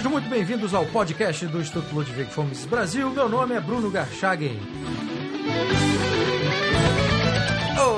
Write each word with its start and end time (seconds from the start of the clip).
Sejam 0.00 0.12
muito 0.12 0.30
bem-vindos 0.30 0.72
ao 0.72 0.86
podcast 0.86 1.46
do 1.48 1.60
Instituto 1.60 1.94
Ludwig 1.94 2.30
Fomes 2.30 2.64
Brasil. 2.64 3.10
Meu 3.10 3.28
nome 3.28 3.54
é 3.54 3.60
Bruno 3.60 3.90
Garchagen. 3.90 4.58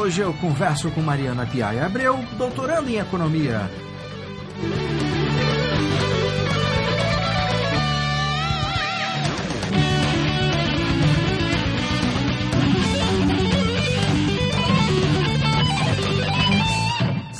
Hoje 0.01 0.21
eu 0.21 0.35
converso 0.35 0.91
com 0.91 1.01
Mariana 1.01 1.47
Piaia 1.47 1.87
Abreu, 1.87 2.19
doutorando 2.37 2.91
em 2.91 2.97
Economia. 2.97 3.71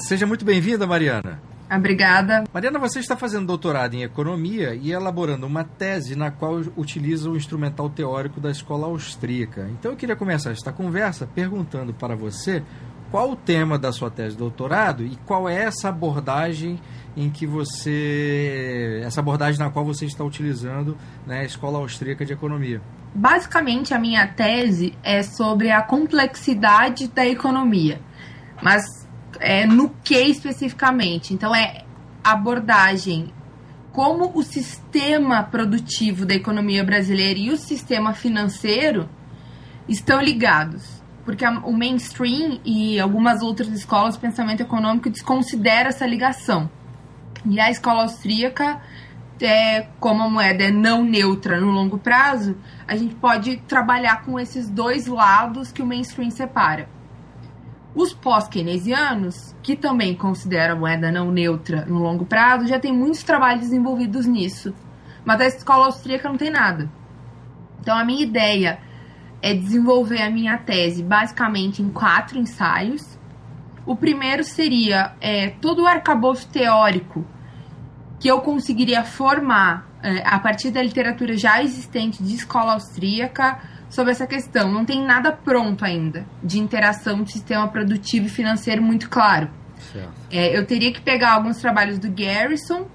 Seja 0.07 0.25
muito 0.25 0.45
bem-vinda, 0.45 0.87
Mariana. 0.87 1.52
Obrigada. 1.75 2.45
Mariana, 2.53 2.79
você 2.79 2.99
está 2.99 3.17
fazendo 3.17 3.47
doutorado 3.47 3.95
em 3.95 4.03
economia 4.03 4.75
e 4.75 4.93
elaborando 4.93 5.47
uma 5.47 5.65
tese 5.65 6.15
na 6.15 6.31
qual 6.31 6.61
utiliza 6.77 7.31
o 7.31 7.37
instrumental 7.37 7.89
teórico 7.89 8.41
da 8.41 8.51
escola 8.51 8.87
austríaca. 8.87 9.69
Então 9.71 9.93
eu 9.93 9.97
queria 9.97 10.15
começar 10.15 10.51
esta 10.51 10.73
conversa 10.73 11.27
perguntando 11.27 11.95
para 11.95 12.15
você 12.15 12.63
qual 13.11 13.31
o 13.31 13.37
tema 13.37 13.79
da 13.79 13.93
sua 13.93 14.11
tese 14.11 14.31
de 14.31 14.39
doutorado 14.39 15.05
e 15.05 15.17
qual 15.27 15.49
é 15.49 15.65
essa 15.65 15.91
abordagem 15.91 16.81
em 17.17 17.29
que 17.29 17.47
você 17.47 19.03
essa 19.05 19.21
abordagem 19.21 19.59
na 19.59 19.71
qual 19.71 19.85
você 19.85 20.07
está 20.07 20.25
utilizando 20.25 20.97
né, 21.27 21.41
a 21.41 21.45
escola 21.45 21.79
austríaca 21.79 22.25
de 22.25 22.33
economia. 22.33 22.81
Basicamente 23.15 23.93
a 23.93 23.99
minha 23.99 24.27
tese 24.27 24.97
é 25.03 25.23
sobre 25.23 25.71
a 25.71 25.83
complexidade 25.83 27.09
da 27.09 27.27
economia, 27.27 28.01
mas 28.63 29.02
é, 29.43 29.67
no 29.67 29.91
que 30.03 30.15
especificamente. 30.15 31.35
Então, 31.35 31.55
é 31.55 31.85
abordagem 32.23 33.33
como 33.93 34.33
o 34.35 34.43
sistema 34.43 35.43
produtivo 35.43 36.25
da 36.25 36.35
economia 36.35 36.83
brasileira 36.83 37.39
e 37.39 37.51
o 37.51 37.57
sistema 37.57 38.15
financeiro 38.15 39.09
estão 39.89 40.21
ligados. 40.21 41.03
Porque 41.25 41.45
a, 41.45 41.59
o 41.59 41.73
mainstream 41.73 42.61
e 42.65 42.99
algumas 42.99 43.43
outras 43.43 43.69
escolas 43.69 44.15
de 44.15 44.21
pensamento 44.21 44.61
econômico 44.61 45.11
desconsideram 45.11 45.91
essa 45.91 46.07
ligação. 46.07 46.71
E 47.45 47.61
a 47.61 47.71
escola 47.71 48.03
austríaca, 48.03 48.81
é, 49.41 49.89
como 49.99 50.23
a 50.23 50.31
moeda 50.31 50.65
é 50.65 50.71
não 50.71 51.05
neutra 51.05 51.61
no 51.61 51.71
longo 51.71 51.99
prazo, 51.99 52.57
a 52.87 52.97
gente 52.97 53.15
pode 53.17 53.57
trabalhar 53.69 54.23
com 54.23 54.39
esses 54.39 54.71
dois 54.71 55.07
lados 55.07 55.71
que 55.73 55.83
o 55.83 55.87
mainstream 55.87 56.31
separa. 56.31 56.89
Os 57.95 58.15
pós-keynesianos, 58.15 59.55
que 59.63 59.77
também 59.77 60.15
consideram 60.15 60.77
a 60.77 60.79
moeda 60.79 61.13
não 61.13 61.31
neutra 61.31 61.85
no 61.85 61.99
longo 61.99 62.25
prazo, 62.25 62.67
já 62.67 62.81
tem 62.81 62.93
muitos 62.93 63.23
trabalhos 63.23 63.63
desenvolvidos 63.63 64.27
nisso. 64.27 64.75
Mas 65.25 65.41
a 65.41 65.47
escola 65.47 65.87
austríaca 65.87 66.29
não 66.29 66.39
tem 66.39 66.51
nada. 66.51 66.91
Então 67.81 67.97
a 67.97 68.05
minha 68.05 68.23
ideia 68.23 68.79
é 69.43 69.53
desenvolver 69.53 70.23
a 70.23 70.31
minha 70.31 70.57
tese 70.57 71.03
basicamente 71.03 71.83
em 71.83 71.91
quatro 71.91 72.39
ensaios. 72.39 73.19
O 73.85 73.95
primeiro 73.95 74.43
seria 74.43 75.15
é, 75.21 75.51
todo 75.51 75.83
o 75.83 75.87
arcabouço 75.87 76.49
teórico 76.49 77.27
que 78.19 78.29
eu 78.29 78.41
conseguiria 78.41 79.05
formar 79.05 79.87
é, 80.03 80.23
a 80.25 80.39
partir 80.39 80.71
da 80.71 80.83
literatura 80.83 81.37
já 81.37 81.63
existente 81.63 82.23
de 82.23 82.35
escola 82.35 82.73
austríaca 82.73 83.61
sobre 83.93 84.11
essa 84.11 84.27
questão. 84.27 84.73
Não 84.73 84.85
tem 84.87 85.05
nada 85.05 85.31
pronto 85.31 85.85
ainda 85.85 86.25
de 86.43 86.59
interação 86.59 87.23
do 87.23 87.31
sistema 87.31 87.69
produtivo 87.69 88.27
e 88.27 88.31
financeiro 88.31 88.83
muito 88.83 89.09
claro. 89.09 89.51
É, 90.31 90.57
eu 90.57 90.67
teria 90.67 90.91
que 90.91 91.01
pegar 91.01 91.35
alguns 91.35 91.59
trabalhos 91.59 91.99
do 91.99 92.11
Garrison, 92.11 92.87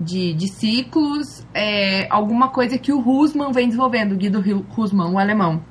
de, 0.00 0.32
de 0.32 0.46
ciclos, 0.46 1.44
é, 1.52 2.06
alguma 2.08 2.48
coisa 2.50 2.78
que 2.78 2.92
o 2.92 3.00
Husman 3.00 3.50
vem 3.50 3.66
desenvolvendo, 3.66 4.12
o 4.12 4.16
Guido 4.16 4.42
Husman, 4.76 5.10
o 5.10 5.18
alemão. 5.18 5.62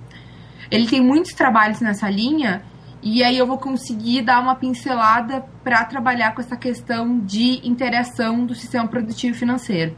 Ele 0.69 0.85
tem 0.85 1.01
muitos 1.01 1.31
trabalhos 1.31 1.79
nessa 1.79 2.09
linha 2.09 2.63
e 3.01 3.23
aí 3.23 3.37
eu 3.37 3.47
vou 3.47 3.57
conseguir 3.57 4.21
dar 4.21 4.41
uma 4.41 4.55
pincelada 4.55 5.45
para 5.63 5.85
trabalhar 5.85 6.33
com 6.33 6.41
essa 6.41 6.57
questão 6.57 7.19
de 7.19 7.65
interação 7.65 8.45
do 8.45 8.53
sistema 8.53 8.87
produtivo 8.87 9.33
e 9.33 9.39
financeiro. 9.39 9.95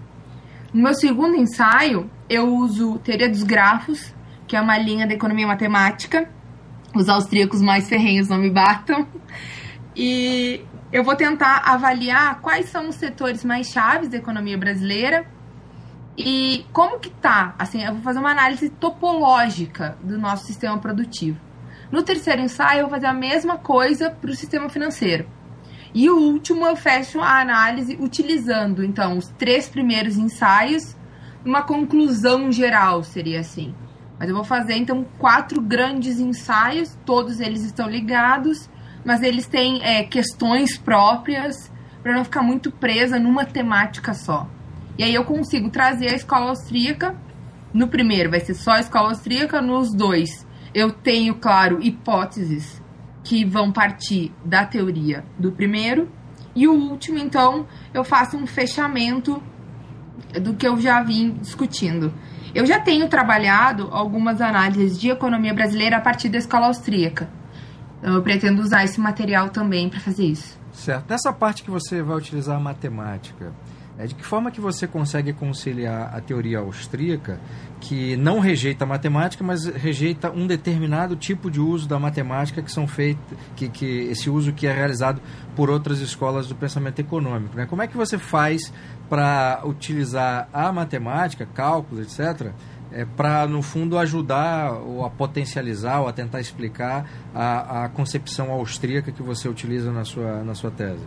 No 0.72 0.84
meu 0.84 0.94
segundo 0.94 1.36
ensaio, 1.36 2.10
eu 2.30 2.54
uso 2.54 3.00
teoria 3.00 3.30
dos 3.30 3.44
grafos, 3.44 4.15
que 4.48 4.56
é 4.56 4.62
uma 4.62 4.78
linha 4.78 5.08
da 5.08 5.14
economia 5.14 5.48
matemática. 5.48 6.30
Os 6.94 7.10
austríacos 7.10 7.62
mais 7.62 7.90
ferrenhos 7.90 8.30
não 8.30 8.38
me 8.38 8.50
batam. 8.50 9.08
E 9.96 10.62
eu 10.92 11.04
vou 11.04 11.16
tentar 11.16 11.62
avaliar 11.66 12.40
quais 12.42 12.70
são 12.70 12.90
os 12.90 12.96
setores 12.96 13.44
mais 13.44 13.68
chaves 13.68 14.10
da 14.10 14.18
economia 14.18 14.58
brasileira 14.58 15.26
e 16.18 16.66
como 16.72 17.00
que 17.00 17.10
tá. 17.10 17.56
Assim, 17.60 17.84
eu 17.84 17.94
vou 17.94 18.02
fazer 18.02 18.20
uma 18.20 18.32
análise 18.32 18.70
topológica 18.70 19.98
do 20.02 20.18
nosso 20.18 20.46
sistema 20.46 20.78
produtivo. 20.78 21.40
No 21.92 22.04
terceiro 22.04 22.42
ensaio, 22.42 22.80
eu 22.80 22.84
vou 22.84 22.92
fazer 22.92 23.08
a 23.08 23.14
mesma 23.14 23.58
coisa 23.58 24.10
para 24.10 24.30
o 24.30 24.36
sistema 24.36 24.70
financeiro. 24.70 25.28
E 25.94 26.10
o 26.10 26.18
último, 26.18 26.66
eu 26.66 26.76
fecho 26.76 27.22
a 27.22 27.40
análise 27.40 27.96
utilizando, 28.00 28.84
então, 28.84 29.18
os 29.18 29.28
três 29.38 29.70
primeiros 29.70 30.18
ensaios, 30.18 30.96
uma 31.46 31.62
conclusão 31.62 32.52
geral, 32.52 33.02
seria 33.04 33.40
assim. 33.40 33.74
Mas 34.20 34.30
eu 34.30 34.36
vou 34.36 34.44
fazer 34.44 34.76
então 34.76 35.06
quatro 35.18 35.62
grandes 35.62 36.20
ensaios, 36.20 36.98
todos 37.06 37.40
eles 37.40 37.64
estão 37.64 37.90
ligados, 37.90 38.70
mas 39.04 39.22
eles 39.22 39.46
têm 39.46 39.84
é, 39.84 40.04
questões 40.04 40.78
próprias 40.78 41.72
para 42.02 42.14
não 42.14 42.24
ficar 42.24 42.42
muito 42.42 42.72
presa 42.72 43.20
numa 43.20 43.46
temática 43.46 44.14
só. 44.14 44.48
E 44.98 45.04
aí 45.04 45.14
eu 45.14 45.26
consigo 45.26 45.70
trazer 45.70 46.14
a 46.14 46.16
escola 46.16 46.50
austríaca. 46.50 47.16
No 47.74 47.88
primeiro 47.88 48.30
vai 48.30 48.40
ser 48.40 48.54
só 48.54 48.72
a 48.72 48.80
escola 48.80 49.10
austríaca, 49.10 49.62
nos 49.62 49.94
dois 49.94 50.46
eu 50.76 50.92
tenho, 50.92 51.36
claro, 51.36 51.82
hipóteses 51.82 52.84
que 53.24 53.46
vão 53.46 53.72
partir 53.72 54.34
da 54.44 54.66
teoria 54.66 55.24
do 55.40 55.54
primeiro. 55.54 56.12
E 56.54 56.68
o 56.68 56.74
último, 56.74 57.18
então, 57.18 57.66
eu 57.94 58.04
faço 58.04 58.36
um 58.36 58.46
fechamento 58.46 59.42
do 60.42 60.54
que 60.54 60.68
eu 60.68 60.78
já 60.78 61.02
vim 61.02 61.32
discutindo. 61.32 62.14
Eu 62.56 62.66
já 62.66 62.80
tenho 62.80 63.10
trabalhado 63.10 63.90
algumas 63.92 64.40
análises 64.40 64.98
de 64.98 65.10
economia 65.10 65.54
brasileira 65.54 65.98
a 65.98 66.00
partir 66.00 66.30
da 66.30 66.38
escola 66.38 66.68
austríaca. 66.68 67.28
Então, 68.00 68.14
eu 68.14 68.22
pretendo 68.22 68.62
usar 68.62 68.86
esse 68.86 68.98
material 68.98 69.50
também 69.50 69.90
para 69.90 70.00
fazer 70.00 70.24
isso. 70.24 70.58
Certo. 70.72 71.04
Nessa 71.10 71.34
parte 71.34 71.64
que 71.64 71.70
você 71.70 72.02
vai 72.02 72.16
utilizar 72.16 72.56
a 72.56 72.60
matemática, 72.60 73.52
é 73.98 74.08
de 74.08 74.16
que 74.16 74.26
forma 74.26 74.52
que 74.52 74.60
você 74.60 74.88
consegue 74.88 75.32
conciliar 75.32 76.14
a 76.14 76.20
teoria 76.20 76.60
austríaca, 76.60 77.40
que 77.80 78.18
não 78.18 78.40
rejeita 78.40 78.84
a 78.84 78.88
matemática, 78.88 79.44
mas 79.44 79.66
rejeita 79.66 80.30
um 80.32 80.48
determinado 80.48 81.16
tipo 81.16 81.50
de 81.50 81.62
uso 81.62 81.88
da 81.88 81.98
matemática 81.98 82.62
que 82.62 82.72
são 82.72 82.88
feitos, 82.88 83.38
que, 83.56 83.70
que 83.70 83.86
esse 84.10 84.30
uso 84.30 84.52
que 84.52 84.68
é 84.68 84.74
realizado 84.74 85.22
por 85.56 85.70
outras 85.70 86.00
escolas 86.00 86.48
do 86.48 86.56
pensamento 86.56 87.00
econômico, 87.00 87.56
né? 87.56 87.66
Como 87.66 87.82
é 87.82 87.88
que 87.88 87.96
você 87.96 88.18
faz 88.18 88.74
para 89.10 89.62
utilizar 89.64 90.48
a 90.54 90.72
matemática, 90.72 91.46
cálculos, 91.46 92.06
etc., 92.06 92.52
é, 92.92 93.04
para, 93.04 93.46
no 93.46 93.62
fundo, 93.62 93.98
ajudar 93.98 94.72
ou 94.74 95.04
a 95.04 95.10
potencializar 95.10 96.00
ou 96.00 96.08
a 96.08 96.14
tentar 96.14 96.40
explicar 96.40 97.06
a, 97.34 97.86
a 97.86 97.90
concepção 97.90 98.52
austríaca 98.52 99.12
que 99.12 99.22
você 99.22 99.50
utiliza 99.50 99.92
na 99.92 100.06
sua, 100.06 100.44
na 100.44 100.56
sua 100.56 100.72
tese? 100.72 101.04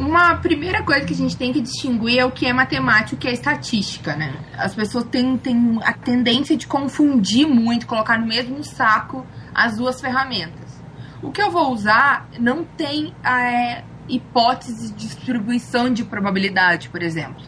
Uma 0.00 0.34
primeira 0.36 0.82
coisa 0.82 1.06
que 1.06 1.12
a 1.12 1.16
gente 1.16 1.36
tem 1.36 1.52
que 1.52 1.60
distinguir 1.60 2.18
é 2.18 2.24
o 2.24 2.32
que 2.32 2.46
é 2.46 2.52
matemática 2.52 3.14
e 3.14 3.16
o 3.16 3.20
que 3.20 3.28
é 3.28 3.32
estatística, 3.32 4.16
né? 4.16 4.34
As 4.56 4.74
pessoas 4.74 5.04
têm, 5.04 5.36
têm 5.36 5.78
a 5.84 5.92
tendência 5.92 6.56
de 6.56 6.66
confundir 6.66 7.46
muito, 7.46 7.86
colocar 7.86 8.18
no 8.18 8.26
mesmo 8.26 8.64
saco 8.64 9.24
as 9.54 9.76
duas 9.76 10.00
ferramentas. 10.00 10.82
O 11.22 11.30
que 11.30 11.40
eu 11.40 11.50
vou 11.50 11.72
usar 11.72 12.26
não 12.40 12.64
tem 12.64 13.14
é, 13.22 13.84
hipótese 14.08 14.92
de 14.92 15.06
distribuição 15.06 15.92
de 15.92 16.04
probabilidade, 16.04 16.88
por 16.88 17.02
exemplo. 17.02 17.42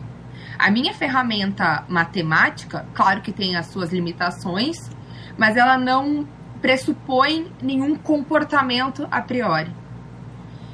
A 0.58 0.70
minha 0.70 0.94
ferramenta 0.94 1.84
matemática, 1.88 2.86
claro 2.94 3.20
que 3.20 3.32
tem 3.32 3.56
as 3.56 3.66
suas 3.66 3.92
limitações, 3.92 4.76
mas 5.36 5.56
ela 5.56 5.76
não 5.76 6.26
pressupõe 6.60 7.50
nenhum 7.60 7.96
comportamento 7.96 9.06
a 9.10 9.20
priori. 9.20 9.70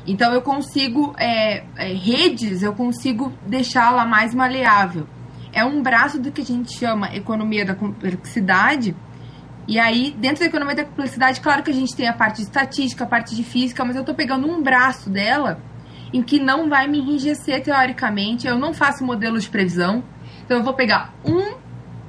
Então 0.07 0.33
eu 0.33 0.43
consigo 0.43 1.15
é, 1.19 1.65
é, 1.77 1.93
redes, 1.93 2.63
eu 2.63 2.73
consigo 2.75 3.33
deixá-la 3.47 4.05
mais 4.05 4.35
maleável. 4.35 5.07
É 5.53 5.65
um 5.65 5.83
braço 5.83 6.21
do 6.21 6.31
que 6.31 6.43
a 6.43 6.45
gente 6.45 6.77
chama 6.79 7.15
economia 7.15 7.65
da 7.65 7.75
complexidade. 7.75 8.95
E 9.67 9.79
aí, 9.79 10.15
dentro 10.17 10.41
da 10.41 10.47
economia 10.47 10.75
da 10.75 10.85
complexidade, 10.85 11.41
claro 11.41 11.63
que 11.63 11.71
a 11.71 11.75
gente 11.75 11.95
tem 11.95 12.09
a 12.09 12.13
parte 12.13 12.37
de 12.37 12.43
estatística, 12.43 13.05
a 13.05 13.07
parte 13.07 13.35
de 13.35 13.43
física, 13.45 13.85
mas 13.85 13.95
eu 13.95 14.01
estou 14.01 14.15
pegando 14.15 14.49
um 14.49 14.63
braço 14.63 15.11
dela 15.11 15.61
em 16.13 16.23
que 16.23 16.41
não 16.41 16.69
vai 16.69 16.89
me 16.89 16.99
enrijecer 16.99 17.63
teoricamente. 17.63 18.47
Eu 18.47 18.59
não 18.59 18.73
faço 18.75 19.05
modelo 19.05 19.39
de 19.39 19.49
previsão. 19.49 20.03
Então 20.45 20.59
eu 20.59 20.65
vou 20.65 20.75
pegar 20.75 21.15
um 21.25 21.57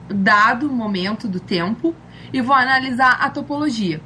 dado 0.10 0.70
momento 0.72 1.28
do 1.28 1.40
tempo 1.40 1.96
e 2.34 2.42
vou 2.42 2.56
analisar 2.56 3.18
a 3.22 3.30
topologia. 3.30 4.02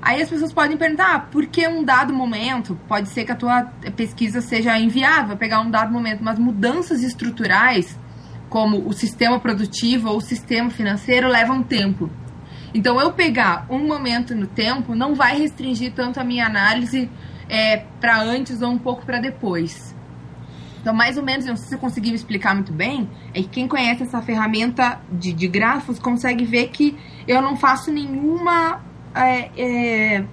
Aí 0.00 0.22
as 0.22 0.28
pessoas 0.28 0.52
podem 0.52 0.76
perguntar, 0.76 1.14
ah, 1.14 1.18
por 1.18 1.46
que 1.46 1.66
um 1.66 1.82
dado 1.82 2.12
momento? 2.12 2.78
Pode 2.86 3.08
ser 3.08 3.24
que 3.24 3.32
a 3.32 3.36
tua 3.36 3.64
pesquisa 3.96 4.40
seja 4.40 4.78
inviável, 4.78 5.36
pegar 5.36 5.60
um 5.60 5.70
dado 5.70 5.92
momento, 5.92 6.22
mas 6.22 6.38
mudanças 6.38 7.02
estruturais 7.02 7.98
como 8.48 8.86
o 8.88 8.92
sistema 8.92 9.38
produtivo 9.38 10.08
ou 10.08 10.16
o 10.16 10.20
sistema 10.20 10.70
financeiro, 10.70 11.28
levam 11.28 11.62
tempo. 11.62 12.10
Então, 12.74 13.00
eu 13.00 13.12
pegar 13.12 13.66
um 13.70 13.86
momento 13.86 14.34
no 14.34 14.46
tempo 14.46 14.94
não 14.94 15.14
vai 15.14 15.38
restringir 15.38 15.92
tanto 15.92 16.20
a 16.20 16.24
minha 16.24 16.46
análise 16.46 17.10
é, 17.48 17.84
para 18.00 18.20
antes 18.20 18.62
ou 18.62 18.70
um 18.70 18.78
pouco 18.78 19.04
para 19.04 19.20
depois. 19.20 19.94
Então, 20.80 20.94
mais 20.94 21.16
ou 21.16 21.24
menos, 21.24 21.44
não 21.44 21.56
sei 21.56 21.68
se 21.68 21.74
eu 21.74 21.78
consegui 21.78 22.10
me 22.10 22.16
explicar 22.16 22.54
muito 22.54 22.72
bem, 22.72 23.08
é 23.34 23.42
que 23.42 23.48
quem 23.48 23.68
conhece 23.68 24.04
essa 24.04 24.22
ferramenta 24.22 25.00
de, 25.10 25.32
de 25.32 25.48
grafos 25.48 25.98
consegue 25.98 26.44
ver 26.44 26.68
que 26.68 26.96
eu 27.26 27.42
não 27.42 27.56
faço 27.56 27.90
nenhuma. 27.92 28.80
É, 29.14 29.50
é, 29.56 30.24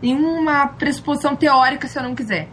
nenhuma 0.00 0.68
pressuposição 0.68 1.36
teórica 1.36 1.88
se 1.88 1.98
eu 1.98 2.02
não 2.02 2.14
quiser. 2.14 2.48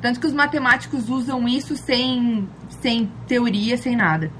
Tanto 0.00 0.18
que 0.20 0.26
os 0.26 0.32
matemáticos 0.32 1.08
usam 1.08 1.46
isso 1.46 1.76
sem, 1.76 2.48
sem 2.80 3.12
teoria, 3.26 3.76
sem 3.76 3.94
nada. 3.94 4.30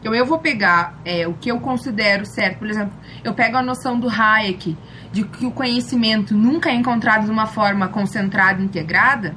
Então 0.00 0.14
eu 0.14 0.24
vou 0.24 0.38
pegar 0.38 0.98
é, 1.04 1.26
o 1.26 1.34
que 1.34 1.50
eu 1.50 1.58
considero 1.60 2.24
certo. 2.24 2.58
Por 2.58 2.68
exemplo, 2.68 2.92
eu 3.24 3.34
pego 3.34 3.56
a 3.56 3.62
noção 3.62 3.98
do 3.98 4.08
Hayek 4.08 4.76
de 5.12 5.24
que 5.24 5.46
o 5.46 5.50
conhecimento 5.50 6.34
nunca 6.34 6.70
é 6.70 6.74
encontrado 6.74 7.24
de 7.24 7.30
uma 7.30 7.46
forma 7.46 7.88
concentrada, 7.88 8.62
integrada, 8.62 9.34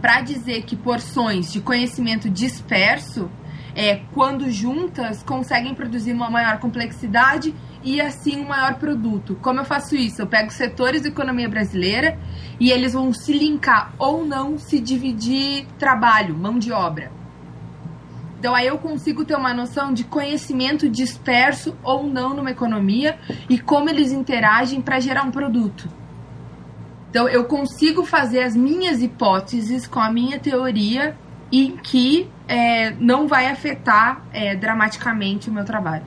para 0.00 0.20
dizer 0.20 0.62
que 0.62 0.74
porções 0.74 1.52
de 1.52 1.60
conhecimento 1.60 2.28
disperso, 2.28 3.30
é, 3.74 4.00
quando 4.12 4.50
juntas, 4.50 5.22
conseguem 5.22 5.74
produzir 5.74 6.12
uma 6.12 6.28
maior 6.28 6.58
complexidade 6.58 7.54
e 7.84 8.00
assim 8.00 8.40
um 8.40 8.48
maior 8.48 8.74
produto. 8.74 9.38
Como 9.40 9.60
eu 9.60 9.64
faço 9.64 9.94
isso? 9.94 10.20
Eu 10.20 10.26
pego 10.26 10.50
setores 10.50 11.02
da 11.02 11.08
economia 11.08 11.48
brasileira 11.48 12.18
e 12.58 12.70
eles 12.70 12.92
vão 12.92 13.12
se 13.12 13.32
linkar 13.32 13.92
ou 13.98 14.26
não 14.26 14.58
se 14.58 14.80
dividir 14.80 15.66
trabalho, 15.78 16.36
mão 16.36 16.58
de 16.58 16.72
obra. 16.72 17.21
Então 18.42 18.56
aí 18.56 18.66
eu 18.66 18.76
consigo 18.76 19.24
ter 19.24 19.36
uma 19.36 19.54
noção 19.54 19.94
de 19.94 20.02
conhecimento 20.02 20.88
disperso 20.88 21.76
ou 21.80 22.08
não 22.08 22.34
numa 22.34 22.50
economia 22.50 23.16
e 23.48 23.56
como 23.56 23.88
eles 23.88 24.10
interagem 24.10 24.82
para 24.82 24.98
gerar 24.98 25.22
um 25.22 25.30
produto. 25.30 25.88
Então 27.08 27.28
eu 27.28 27.44
consigo 27.44 28.04
fazer 28.04 28.42
as 28.42 28.56
minhas 28.56 29.00
hipóteses 29.00 29.86
com 29.86 30.00
a 30.00 30.10
minha 30.10 30.40
teoria 30.40 31.16
e 31.52 31.78
que 31.84 32.28
é, 32.48 32.90
não 32.98 33.28
vai 33.28 33.46
afetar 33.46 34.26
é, 34.32 34.56
dramaticamente 34.56 35.48
o 35.48 35.52
meu 35.52 35.64
trabalho. 35.64 36.06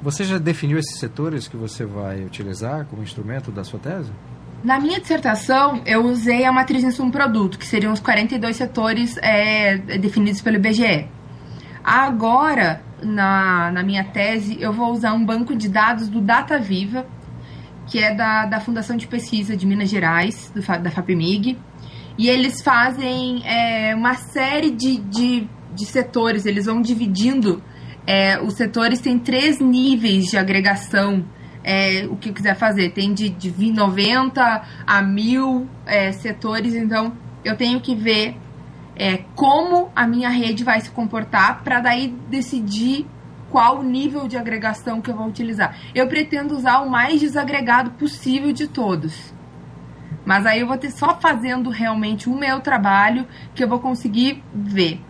Você 0.00 0.24
já 0.24 0.38
definiu 0.38 0.78
esses 0.78 0.98
setores 0.98 1.46
que 1.46 1.58
você 1.58 1.84
vai 1.84 2.24
utilizar 2.24 2.86
como 2.86 3.02
instrumento 3.02 3.52
da 3.52 3.62
sua 3.62 3.78
tese? 3.78 4.10
Na 4.64 4.80
minha 4.80 4.98
dissertação, 4.98 5.82
eu 5.84 6.06
usei 6.06 6.46
a 6.46 6.50
matriz 6.50 6.82
insumo-produto, 6.82 7.58
que 7.58 7.66
seriam 7.66 7.92
os 7.92 8.00
42 8.00 8.56
setores 8.56 9.18
é, 9.18 9.76
definidos 9.76 10.40
pelo 10.40 10.56
IBGE. 10.56 11.14
Agora, 11.86 12.82
na, 13.00 13.70
na 13.70 13.80
minha 13.84 14.02
tese, 14.02 14.60
eu 14.60 14.72
vou 14.72 14.90
usar 14.90 15.12
um 15.12 15.24
banco 15.24 15.54
de 15.54 15.68
dados 15.68 16.08
do 16.08 16.20
Data 16.20 16.58
Viva, 16.58 17.06
que 17.86 18.00
é 18.00 18.12
da, 18.12 18.44
da 18.44 18.58
Fundação 18.58 18.96
de 18.96 19.06
Pesquisa 19.06 19.56
de 19.56 19.64
Minas 19.64 19.88
Gerais, 19.88 20.50
do, 20.52 20.60
da 20.60 20.90
FAPEMIG. 20.90 21.56
E 22.18 22.28
eles 22.28 22.60
fazem 22.60 23.40
é, 23.46 23.94
uma 23.94 24.14
série 24.14 24.72
de, 24.72 24.96
de, 24.96 25.48
de 25.72 25.86
setores, 25.86 26.44
eles 26.44 26.66
vão 26.66 26.82
dividindo. 26.82 27.62
É, 28.04 28.40
os 28.42 28.54
setores 28.54 29.00
têm 29.00 29.16
três 29.16 29.60
níveis 29.60 30.24
de 30.24 30.36
agregação 30.36 31.24
é, 31.62 32.04
o 32.10 32.16
que 32.16 32.32
quiser 32.32 32.56
fazer. 32.56 32.90
Tem 32.90 33.14
de, 33.14 33.28
de 33.28 33.50
90 33.72 34.62
a 34.84 35.02
1000 35.02 35.68
é, 35.86 36.10
setores, 36.10 36.74
então 36.74 37.12
eu 37.44 37.56
tenho 37.56 37.80
que 37.80 37.94
ver 37.94 38.36
é, 38.96 39.18
como 39.34 39.90
a 39.94 40.06
minha 40.06 40.28
rede 40.28 40.64
vai 40.64 40.80
se 40.80 40.90
comportar 40.90 41.62
para 41.62 41.80
daí 41.80 42.08
decidir 42.28 43.06
qual 43.50 43.82
nível 43.82 44.26
de 44.26 44.36
agregação 44.36 45.00
que 45.00 45.10
eu 45.10 45.16
vou 45.16 45.26
utilizar. 45.26 45.76
Eu 45.94 46.08
pretendo 46.08 46.56
usar 46.56 46.80
o 46.80 46.90
mais 46.90 47.20
desagregado 47.20 47.90
possível 47.92 48.52
de 48.52 48.66
todos. 48.66 49.34
Mas 50.24 50.44
aí 50.44 50.60
eu 50.60 50.66
vou 50.66 50.76
ter 50.76 50.90
só 50.90 51.16
fazendo 51.20 51.70
realmente 51.70 52.28
o 52.28 52.34
meu 52.34 52.60
trabalho 52.60 53.26
que 53.54 53.62
eu 53.62 53.68
vou 53.68 53.78
conseguir 53.78 54.42
ver. 54.52 55.00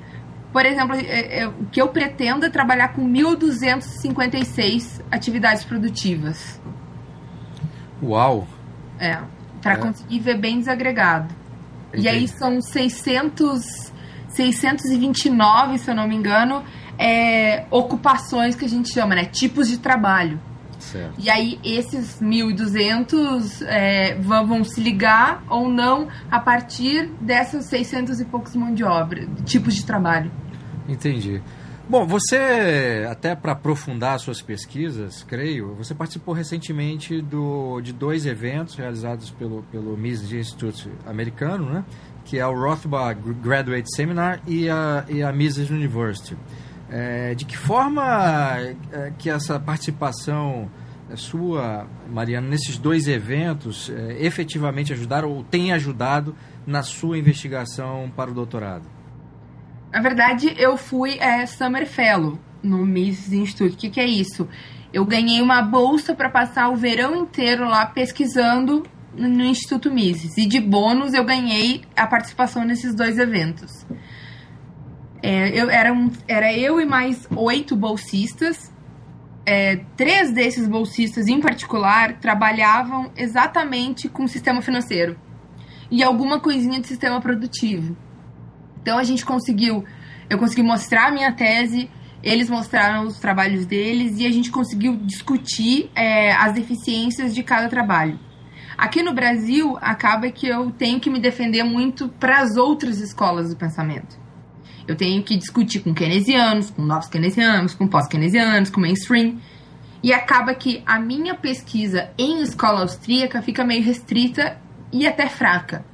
Por 0.52 0.66
exemplo, 0.66 0.94
é, 0.96 1.40
é, 1.40 1.48
o 1.48 1.66
que 1.70 1.80
eu 1.80 1.88
pretendo 1.88 2.44
é 2.44 2.50
trabalhar 2.50 2.88
com 2.88 3.02
1.256 3.08 5.00
atividades 5.10 5.64
produtivas. 5.64 6.60
Uau! 8.02 8.46
É, 8.98 9.18
para 9.62 9.74
é. 9.74 9.76
conseguir 9.76 10.18
ver 10.20 10.38
bem 10.38 10.58
desagregado. 10.58 11.34
Entendi. 11.98 12.06
E 12.06 12.08
aí 12.08 12.28
são 12.28 12.60
600, 12.60 13.92
629, 14.28 15.78
se 15.78 15.90
eu 15.90 15.94
não 15.94 16.06
me 16.06 16.14
engano, 16.14 16.62
é, 16.98 17.66
ocupações 17.70 18.54
que 18.54 18.64
a 18.64 18.68
gente 18.68 18.92
chama, 18.92 19.14
né? 19.14 19.24
Tipos 19.24 19.68
de 19.68 19.78
trabalho. 19.78 20.40
Certo. 20.78 21.14
E 21.18 21.30
aí 21.30 21.58
esses 21.64 22.20
1.200 22.20 23.62
é, 23.66 24.14
vão, 24.16 24.46
vão, 24.46 24.64
se 24.64 24.80
ligar 24.80 25.42
ou 25.48 25.68
não 25.68 26.08
a 26.30 26.38
partir 26.38 27.08
dessas 27.20 27.66
600 27.66 28.20
e 28.20 28.24
poucos 28.24 28.54
mão 28.54 28.72
de 28.72 28.84
obra, 28.84 29.26
tipos 29.44 29.74
de 29.74 29.84
trabalho. 29.84 30.30
Entendi. 30.88 31.42
Bom, 31.88 32.04
você, 32.04 33.06
até 33.08 33.36
para 33.36 33.52
aprofundar 33.52 34.18
suas 34.18 34.42
pesquisas, 34.42 35.22
creio, 35.22 35.72
você 35.76 35.94
participou 35.94 36.34
recentemente 36.34 37.22
do, 37.22 37.80
de 37.80 37.92
dois 37.92 38.26
eventos 38.26 38.74
realizados 38.74 39.30
pelo, 39.30 39.62
pelo 39.70 39.96
Mises 39.96 40.32
Institute 40.32 40.90
americano, 41.06 41.70
né? 41.70 41.84
que 42.24 42.40
é 42.40 42.46
o 42.46 42.52
Rothbard 42.52 43.20
Graduate 43.34 43.86
Seminar 43.94 44.42
e 44.48 44.68
a, 44.68 45.04
e 45.08 45.22
a 45.22 45.32
Mises 45.32 45.70
University. 45.70 46.36
É, 46.90 47.36
de 47.36 47.44
que 47.44 47.56
forma 47.56 48.56
é, 48.92 49.12
que 49.16 49.30
essa 49.30 49.60
participação 49.60 50.68
sua, 51.14 51.86
Mariana, 52.10 52.48
nesses 52.48 52.78
dois 52.78 53.06
eventos 53.06 53.90
é, 53.90 54.24
efetivamente 54.24 54.92
ajudaram 54.92 55.30
ou 55.30 55.44
tem 55.44 55.72
ajudado 55.72 56.34
na 56.66 56.82
sua 56.82 57.16
investigação 57.16 58.10
para 58.16 58.28
o 58.28 58.34
doutorado? 58.34 58.95
Na 59.96 60.02
verdade, 60.02 60.54
eu 60.58 60.76
fui 60.76 61.16
é, 61.18 61.46
Summer 61.46 61.86
Fellow 61.86 62.38
no 62.62 62.84
Mises 62.84 63.32
Institute. 63.32 63.74
O 63.74 63.78
que, 63.78 63.88
que 63.88 63.98
é 63.98 64.04
isso? 64.04 64.46
Eu 64.92 65.06
ganhei 65.06 65.40
uma 65.40 65.62
bolsa 65.62 66.14
para 66.14 66.28
passar 66.28 66.68
o 66.68 66.76
verão 66.76 67.16
inteiro 67.16 67.66
lá 67.66 67.86
pesquisando 67.86 68.82
no 69.14 69.42
Instituto 69.42 69.90
Mises. 69.90 70.36
E 70.36 70.44
de 70.44 70.60
bônus 70.60 71.14
eu 71.14 71.24
ganhei 71.24 71.80
a 71.96 72.06
participação 72.06 72.62
nesses 72.62 72.94
dois 72.94 73.18
eventos. 73.18 73.86
É, 75.22 75.48
eu, 75.58 75.70
era, 75.70 75.94
um, 75.94 76.12
era 76.28 76.52
eu 76.52 76.78
e 76.78 76.84
mais 76.84 77.26
oito 77.34 77.74
bolsistas. 77.74 78.70
É, 79.46 79.76
três 79.96 80.30
desses 80.30 80.68
bolsistas 80.68 81.26
em 81.26 81.40
particular 81.40 82.18
trabalhavam 82.20 83.10
exatamente 83.16 84.10
com 84.10 84.24
o 84.24 84.28
sistema 84.28 84.60
financeiro 84.60 85.16
e 85.90 86.02
alguma 86.02 86.38
coisinha 86.38 86.78
de 86.78 86.86
sistema 86.86 87.18
produtivo. 87.18 87.96
Então 88.86 88.98
a 88.98 89.02
gente 89.02 89.24
conseguiu, 89.24 89.84
eu 90.30 90.38
consegui 90.38 90.62
mostrar 90.62 91.08
a 91.08 91.10
minha 91.10 91.32
tese, 91.32 91.90
eles 92.22 92.48
mostraram 92.48 93.04
os 93.08 93.18
trabalhos 93.18 93.66
deles 93.66 94.20
e 94.20 94.24
a 94.24 94.30
gente 94.30 94.48
conseguiu 94.48 94.96
discutir 94.98 95.90
é, 95.92 96.30
as 96.30 96.54
deficiências 96.54 97.34
de 97.34 97.42
cada 97.42 97.68
trabalho. 97.68 98.16
Aqui 98.78 99.02
no 99.02 99.12
Brasil, 99.12 99.76
acaba 99.80 100.30
que 100.30 100.46
eu 100.46 100.70
tenho 100.70 101.00
que 101.00 101.10
me 101.10 101.18
defender 101.18 101.64
muito 101.64 102.08
para 102.08 102.38
as 102.38 102.56
outras 102.56 103.00
escolas 103.00 103.50
do 103.50 103.56
pensamento. 103.56 104.16
Eu 104.86 104.94
tenho 104.94 105.20
que 105.24 105.36
discutir 105.36 105.80
com 105.80 105.92
keynesianos, 105.92 106.70
com 106.70 106.82
novos 106.82 107.08
keynesianos, 107.08 107.74
com 107.74 107.88
pós-keynesianos, 107.88 108.70
com 108.70 108.80
mainstream. 108.80 109.40
E 110.00 110.12
acaba 110.12 110.54
que 110.54 110.80
a 110.86 111.00
minha 111.00 111.34
pesquisa 111.34 112.10
em 112.16 112.40
escola 112.40 112.82
austríaca 112.82 113.42
fica 113.42 113.64
meio 113.64 113.82
restrita 113.82 114.56
e 114.92 115.08
até 115.08 115.28
fraca. 115.28 115.84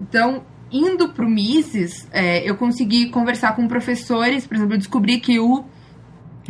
Então, 0.00 0.44
indo 0.70 1.08
para 1.08 1.24
o 1.24 1.28
Mises, 1.28 2.08
é, 2.12 2.48
eu 2.48 2.56
consegui 2.56 3.10
conversar 3.10 3.54
com 3.54 3.66
professores, 3.66 4.46
por 4.46 4.56
exemplo, 4.56 4.74
eu 4.74 4.78
descobri 4.78 5.18
que 5.18 5.38
o 5.38 5.64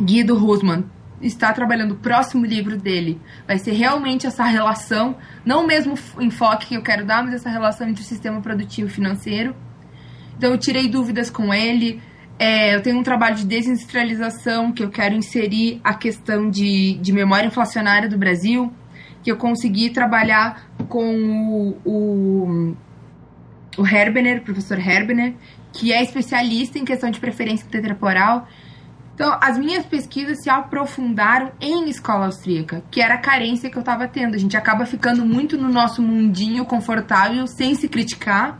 Guido 0.01 0.37
Rosman 0.37 0.85
está 1.21 1.51
trabalhando 1.51 1.91
o 1.93 1.97
próximo 1.97 2.45
livro 2.45 2.77
dele. 2.77 3.19
Vai 3.45 3.57
ser 3.57 3.71
realmente 3.71 4.25
essa 4.25 4.43
relação, 4.45 5.17
não 5.45 5.63
o 5.63 5.67
mesmo 5.67 5.95
enfoque 6.19 6.67
que 6.67 6.75
eu 6.75 6.81
quero 6.81 7.05
dar, 7.05 7.23
mas 7.23 7.33
essa 7.33 7.49
relação 7.49 7.87
entre 7.87 8.01
o 8.01 8.05
sistema 8.05 8.41
produtivo 8.41 8.87
e 8.87 8.91
financeiro. 8.91 9.55
Então 10.37 10.51
eu 10.51 10.57
tirei 10.57 10.87
dúvidas 10.87 11.29
com 11.29 11.53
ele. 11.53 12.01
É, 12.37 12.73
eu 12.73 12.81
tenho 12.81 12.97
um 12.97 13.03
trabalho 13.03 13.35
de 13.35 13.45
desindustrialização 13.45 14.71
que 14.71 14.81
eu 14.81 14.89
quero 14.89 15.13
inserir 15.13 15.81
a 15.83 15.93
questão 15.93 16.49
de, 16.49 16.93
de 16.95 17.11
memória 17.11 17.47
inflacionária 17.47 18.07
do 18.07 18.17
Brasil, 18.17 18.71
que 19.21 19.29
eu 19.29 19.35
consegui 19.35 19.89
trabalhar 19.89 20.71
com 20.87 21.75
o, 21.83 21.89
o 21.89 22.75
o 23.77 23.85
Herbener, 23.85 24.41
professor 24.43 24.77
Herbener, 24.79 25.33
que 25.71 25.93
é 25.93 26.01
especialista 26.03 26.79
em 26.79 26.85
questão 26.85 27.09
de 27.11 27.19
preferência 27.19 27.67
temporal. 27.69 28.47
Então, 29.13 29.37
as 29.41 29.57
minhas 29.57 29.85
pesquisas 29.85 30.41
se 30.41 30.49
aprofundaram 30.49 31.51
em 31.59 31.89
escola 31.89 32.25
austríaca, 32.25 32.81
que 32.89 33.01
era 33.01 33.15
a 33.15 33.17
carência 33.17 33.69
que 33.69 33.77
eu 33.77 33.81
estava 33.81 34.07
tendo. 34.07 34.35
A 34.35 34.37
gente 34.37 34.55
acaba 34.55 34.85
ficando 34.85 35.25
muito 35.25 35.57
no 35.57 35.69
nosso 35.69 36.01
mundinho 36.01 36.65
confortável, 36.65 37.45
sem 37.45 37.75
se 37.75 37.89
criticar, 37.89 38.59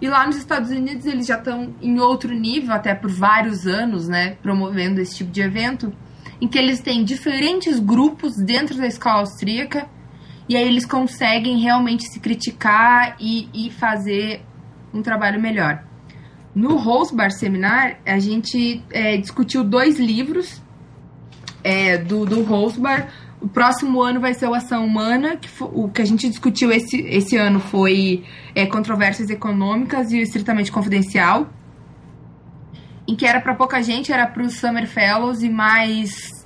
E 0.00 0.08
lá 0.08 0.24
nos 0.26 0.36
Estados 0.36 0.70
Unidos 0.70 1.06
eles 1.06 1.26
já 1.26 1.36
estão 1.36 1.74
em 1.82 1.98
outro 1.98 2.32
nível, 2.32 2.72
até 2.72 2.94
por 2.94 3.10
vários 3.10 3.66
anos, 3.66 4.08
né, 4.08 4.36
promovendo 4.42 5.00
esse 5.00 5.16
tipo 5.16 5.30
de 5.30 5.40
evento, 5.40 5.92
em 6.40 6.46
que 6.46 6.56
eles 6.56 6.80
têm 6.80 7.02
diferentes 7.02 7.80
grupos 7.80 8.36
dentro 8.36 8.76
da 8.76 8.86
escola 8.86 9.20
austríaca 9.20 9.88
e 10.48 10.56
aí 10.56 10.66
eles 10.66 10.86
conseguem 10.86 11.58
realmente 11.58 12.04
se 12.10 12.18
criticar 12.20 13.16
e, 13.20 13.48
e 13.52 13.70
fazer 13.70 14.42
um 14.92 15.02
trabalho 15.02 15.40
melhor. 15.40 15.84
No 16.54 16.76
Rose 16.76 17.14
Bar 17.14 17.30
Seminar, 17.30 17.98
a 18.06 18.18
gente 18.18 18.82
é, 18.90 19.16
discutiu 19.16 19.62
dois 19.62 19.98
livros 19.98 20.60
é, 21.62 21.98
do, 21.98 22.24
do 22.24 22.42
Rose 22.42 22.80
Bar. 22.80 23.08
O 23.40 23.48
próximo 23.48 24.02
ano 24.02 24.20
vai 24.20 24.34
ser 24.34 24.48
o 24.48 24.54
Ação 24.54 24.84
Humana, 24.84 25.36
que 25.36 25.48
foi, 25.48 25.68
o 25.72 25.88
que 25.88 26.02
a 26.02 26.04
gente 26.04 26.28
discutiu 26.28 26.72
esse, 26.72 27.00
esse 27.02 27.36
ano 27.36 27.60
foi 27.60 28.24
é, 28.54 28.66
Controvérsias 28.66 29.30
Econômicas 29.30 30.10
e 30.10 30.18
o 30.18 30.22
Estritamente 30.22 30.72
Confidencial, 30.72 31.48
em 33.06 33.14
que 33.14 33.24
era 33.24 33.40
para 33.40 33.54
pouca 33.54 33.80
gente, 33.80 34.12
era 34.12 34.26
para 34.26 34.42
os 34.42 34.54
Summer 34.54 34.88
Fellows 34.88 35.42
e 35.42 35.48
mais, 35.48 36.37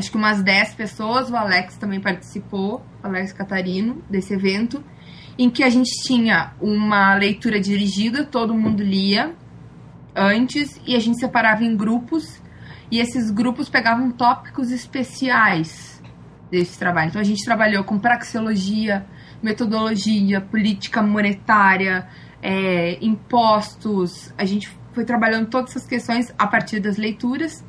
acho 0.00 0.10
que 0.10 0.16
umas 0.16 0.42
10 0.42 0.74
pessoas. 0.74 1.30
O 1.30 1.36
Alex 1.36 1.76
também 1.76 2.00
participou, 2.00 2.84
Alex 3.02 3.32
Catarino, 3.32 4.02
desse 4.10 4.34
evento, 4.34 4.82
em 5.38 5.48
que 5.48 5.62
a 5.62 5.70
gente 5.70 5.90
tinha 6.02 6.52
uma 6.60 7.14
leitura 7.14 7.60
dirigida, 7.60 8.24
todo 8.24 8.54
mundo 8.54 8.82
lia 8.82 9.34
antes, 10.14 10.80
e 10.86 10.96
a 10.96 10.98
gente 10.98 11.20
separava 11.20 11.62
em 11.62 11.76
grupos, 11.76 12.42
e 12.90 12.98
esses 12.98 13.30
grupos 13.30 13.68
pegavam 13.68 14.10
tópicos 14.10 14.72
especiais 14.72 16.02
desse 16.50 16.78
trabalho. 16.78 17.10
Então 17.10 17.20
a 17.20 17.24
gente 17.24 17.44
trabalhou 17.44 17.84
com 17.84 17.98
praxeologia, 17.98 19.06
metodologia, 19.40 20.40
política 20.40 21.00
monetária, 21.00 22.08
é, 22.42 22.98
impostos. 23.00 24.34
A 24.36 24.44
gente 24.44 24.68
foi 24.92 25.04
trabalhando 25.04 25.48
todas 25.48 25.70
essas 25.70 25.86
questões 25.86 26.34
a 26.36 26.46
partir 26.46 26.80
das 26.80 26.96
leituras 26.96 27.64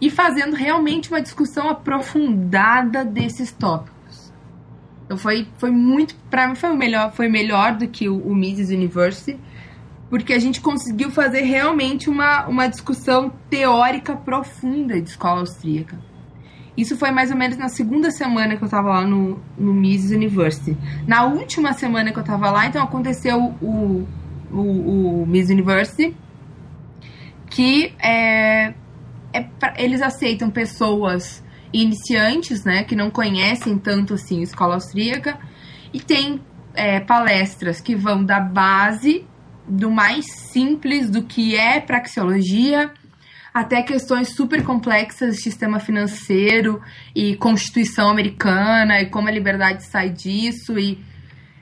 e 0.00 0.10
fazendo 0.10 0.54
realmente 0.54 1.10
uma 1.10 1.20
discussão 1.20 1.68
aprofundada 1.68 3.04
desses 3.04 3.50
tópicos. 3.52 4.32
Então 5.04 5.16
foi, 5.16 5.46
foi 5.58 5.70
muito, 5.70 6.14
para 6.30 6.48
mim 6.48 6.54
foi 6.54 6.74
melhor, 6.74 7.12
foi 7.12 7.28
melhor 7.28 7.76
do 7.76 7.86
que 7.88 8.08
o, 8.08 8.18
o 8.18 8.34
Mises 8.34 8.70
University, 8.70 9.38
porque 10.10 10.32
a 10.32 10.38
gente 10.38 10.60
conseguiu 10.60 11.10
fazer 11.10 11.42
realmente 11.42 12.10
uma, 12.10 12.46
uma 12.46 12.66
discussão 12.68 13.32
teórica 13.48 14.16
profunda 14.16 15.00
de 15.00 15.08
escola 15.08 15.40
austríaca. 15.40 15.98
Isso 16.76 16.96
foi 16.96 17.10
mais 17.10 17.30
ou 17.30 17.36
menos 17.36 17.56
na 17.56 17.68
segunda 17.68 18.10
semana 18.10 18.56
que 18.56 18.62
eu 18.62 18.68
tava 18.68 18.90
lá 18.90 19.00
no, 19.02 19.40
no 19.56 19.72
Mises 19.72 20.10
University. 20.10 20.76
Na 21.06 21.24
última 21.24 21.72
semana 21.72 22.12
que 22.12 22.18
eu 22.18 22.24
tava 22.24 22.50
lá, 22.50 22.66
então 22.66 22.82
aconteceu 22.82 23.54
o, 23.62 24.06
o, 24.52 25.22
o 25.22 25.26
Miss 25.26 25.48
University, 25.48 26.14
que 27.48 27.94
é, 27.98 28.74
é 29.36 29.42
pra, 29.42 29.74
eles 29.76 30.00
aceitam 30.00 30.50
pessoas 30.50 31.44
iniciantes, 31.72 32.64
né, 32.64 32.84
que 32.84 32.96
não 32.96 33.10
conhecem 33.10 33.78
tanto 33.78 34.14
assim 34.14 34.40
escola 34.40 34.74
austríaca, 34.74 35.38
e 35.92 36.00
tem 36.00 36.40
é, 36.74 37.00
palestras 37.00 37.80
que 37.80 37.94
vão 37.94 38.24
da 38.24 38.40
base, 38.40 39.24
do 39.68 39.90
mais 39.90 40.26
simples 40.52 41.10
do 41.10 41.22
que 41.24 41.56
é 41.56 41.80
praxeologia, 41.80 42.92
até 43.52 43.82
questões 43.82 44.34
super 44.34 44.62
complexas 44.62 45.36
de 45.36 45.42
sistema 45.42 45.80
financeiro 45.80 46.80
e 47.14 47.36
constituição 47.36 48.08
americana 48.08 49.00
e 49.00 49.06
como 49.06 49.28
a 49.28 49.30
liberdade 49.30 49.84
sai 49.86 50.10
disso 50.10 50.78
e 50.78 51.02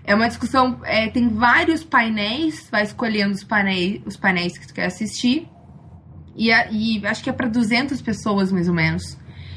é 0.04 0.14
uma 0.14 0.26
discussão 0.26 0.81
é, 0.85 1.09
tem 1.09 1.28
vários 1.28 1.85
painéis 1.85 2.69
vai 2.69 2.83
escolhendo 2.83 3.33
os 3.35 3.45
painéis 3.45 4.02
os 4.04 4.16
painéis 4.16 4.59
que 4.59 4.66
tu 4.66 4.75
quer 4.75 4.87
assistir 4.87 5.49
e, 6.37 6.50
e 6.50 7.07
acho 7.07 7.23
que 7.23 7.31
é 7.31 7.33
para 7.33 7.49
200 7.49 8.00
pessoas 8.03 8.50
mais 8.50 8.69
ou 8.69 8.75
menos 8.75 9.17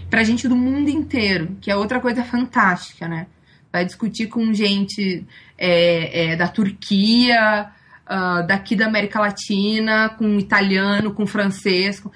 para 0.10 0.24
gente 0.24 0.48
do 0.48 0.56
mundo 0.56 0.90
inteiro 0.90 1.58
que 1.62 1.72
é 1.72 1.76
outra 1.76 2.00
coisa 2.00 2.24
fantástica 2.24 3.08
né 3.08 3.28
vai 3.72 3.86
discutir 3.86 4.28
com 4.28 4.54
gente 4.54 5.26
é, 5.58 6.32
é, 6.32 6.36
da 6.36 6.48
Turquia 6.48 7.72
uh, 8.08 8.46
daqui 8.48 8.76
da 8.76 8.88
América 8.88 9.20
Latina, 9.20 10.10
com 10.10 10.40
italiano, 10.40 11.14
com 11.14 11.26
francês, 11.26 12.00
com 12.00 12.10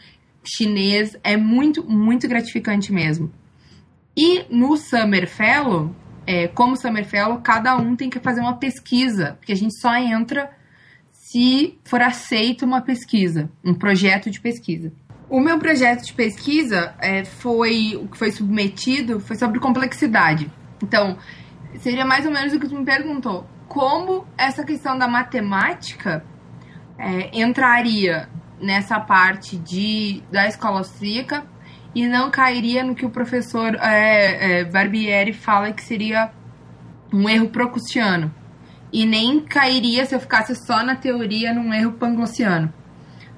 chinês. 0.43 1.17
É 1.23 1.37
muito, 1.37 1.83
muito 1.83 2.27
gratificante 2.27 2.91
mesmo. 2.91 3.31
E 4.15 4.45
no 4.49 4.75
Summer 4.77 5.27
Fellow, 5.27 5.95
é, 6.25 6.47
como 6.47 6.75
Summer 6.75 7.05
Fellow, 7.05 7.39
cada 7.41 7.77
um 7.77 7.95
tem 7.95 8.09
que 8.09 8.19
fazer 8.19 8.41
uma 8.41 8.57
pesquisa, 8.57 9.37
porque 9.39 9.51
a 9.51 9.55
gente 9.55 9.79
só 9.79 9.95
entra 9.95 10.49
se 11.31 11.79
for 11.85 12.01
aceito 12.01 12.65
uma 12.65 12.81
pesquisa, 12.81 13.49
um 13.63 13.73
projeto 13.73 14.29
de 14.29 14.41
pesquisa. 14.41 14.91
O 15.29 15.39
meu 15.39 15.57
projeto 15.57 16.03
de 16.03 16.13
pesquisa 16.13 16.93
é, 16.99 17.23
foi 17.23 17.95
o 17.95 18.07
que 18.09 18.17
foi 18.17 18.31
submetido 18.31 19.21
foi 19.21 19.37
sobre 19.37 19.59
complexidade. 19.59 20.51
Então, 20.83 21.17
seria 21.79 22.05
mais 22.05 22.25
ou 22.25 22.33
menos 22.33 22.53
o 22.53 22.59
que 22.59 22.67
tu 22.67 22.77
me 22.77 22.83
perguntou 22.83 23.47
como 23.65 24.27
essa 24.37 24.65
questão 24.65 24.97
da 24.97 25.07
matemática 25.07 26.25
é, 26.97 27.39
entraria 27.39 28.27
nessa 28.59 28.99
parte 28.99 29.55
de, 29.57 30.21
da 30.29 30.47
escola 30.47 30.79
austríaca 30.79 31.45
e 31.95 32.05
não 32.05 32.29
cairia 32.29 32.83
no 32.83 32.93
que 32.93 33.05
o 33.05 33.09
professor 33.09 33.75
é, 33.75 34.59
é, 34.59 34.65
Barbieri 34.65 35.31
fala 35.31 35.71
que 35.71 35.81
seria 35.81 36.31
um 37.13 37.29
erro 37.29 37.47
procrustiano. 37.47 38.33
E 38.91 39.05
nem 39.05 39.39
cairia 39.39 40.05
se 40.05 40.13
eu 40.13 40.19
ficasse 40.19 40.55
só 40.55 40.83
na 40.83 40.95
teoria 40.95 41.53
num 41.53 41.73
erro 41.73 41.93
panglossiano. 41.93 42.71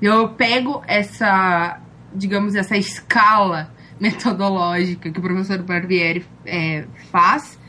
Eu 0.02 0.30
pego 0.30 0.84
essa, 0.88 1.80
digamos, 2.14 2.56
essa 2.56 2.76
escala 2.76 3.72
metodológica 4.00 5.12
que 5.12 5.20
o 5.20 5.22
professor 5.22 5.62
Barbieri 5.62 6.26
é, 6.46 6.86
faz 7.12 7.60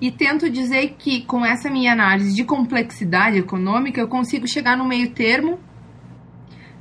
e 0.00 0.10
tento 0.10 0.50
dizer 0.50 0.96
que 0.98 1.22
com 1.22 1.44
essa 1.44 1.70
minha 1.70 1.92
análise 1.92 2.34
de 2.34 2.44
complexidade 2.44 3.38
econômica 3.38 4.00
eu 4.00 4.08
consigo 4.08 4.46
chegar 4.46 4.76
no 4.76 4.84
meio 4.84 5.10
termo 5.12 5.58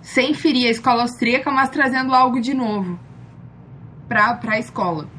sem 0.01 0.33
ferir 0.33 0.67
a 0.67 0.71
escola 0.71 1.03
austríaca, 1.03 1.49
mas 1.49 1.69
trazendo 1.69 2.13
algo 2.13 2.41
de 2.41 2.53
novo 2.53 2.99
para 4.07 4.37
a 4.47 4.59
escola. 4.59 5.09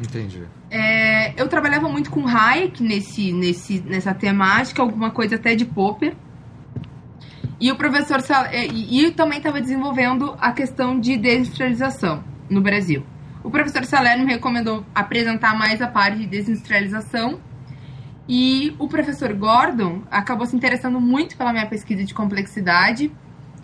Entendi. 0.00 0.44
É, 0.70 1.40
eu 1.40 1.48
trabalhava 1.48 1.88
muito 1.88 2.10
com 2.10 2.26
Hayek 2.26 2.82
nesse, 2.82 3.32
nesse, 3.32 3.80
nessa 3.80 4.12
temática, 4.12 4.82
alguma 4.82 5.10
coisa 5.10 5.36
até 5.36 5.54
de 5.54 5.64
Popper. 5.64 6.14
E 7.60 7.72
o 7.72 7.76
professor 7.76 8.20
e, 8.52 9.06
e 9.06 9.10
também 9.10 9.38
estava 9.38 9.60
desenvolvendo 9.60 10.36
a 10.40 10.52
questão 10.52 10.98
de 10.98 11.16
desindustrialização 11.16 12.22
no 12.48 12.60
Brasil. 12.60 13.04
O 13.42 13.50
professor 13.50 13.84
Salerno 13.84 14.24
me 14.26 14.32
recomendou 14.32 14.84
apresentar 14.94 15.56
mais 15.58 15.80
a 15.80 15.88
parte 15.88 16.18
de 16.18 16.26
desindustrialização 16.26 17.40
e 18.28 18.76
o 18.78 18.86
professor 18.86 19.32
Gordon 19.32 20.02
acabou 20.10 20.46
se 20.46 20.54
interessando 20.54 21.00
muito 21.00 21.36
pela 21.36 21.52
minha 21.52 21.66
pesquisa 21.66 22.04
de 22.04 22.12
complexidade 22.12 23.10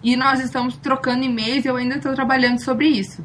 e 0.03 0.17
nós 0.17 0.41
estamos 0.41 0.77
trocando 0.77 1.25
e-mails 1.25 1.65
eu 1.65 1.77
ainda 1.77 1.97
estou 1.97 2.15
trabalhando 2.15 2.63
sobre 2.63 2.89
isso. 2.89 3.25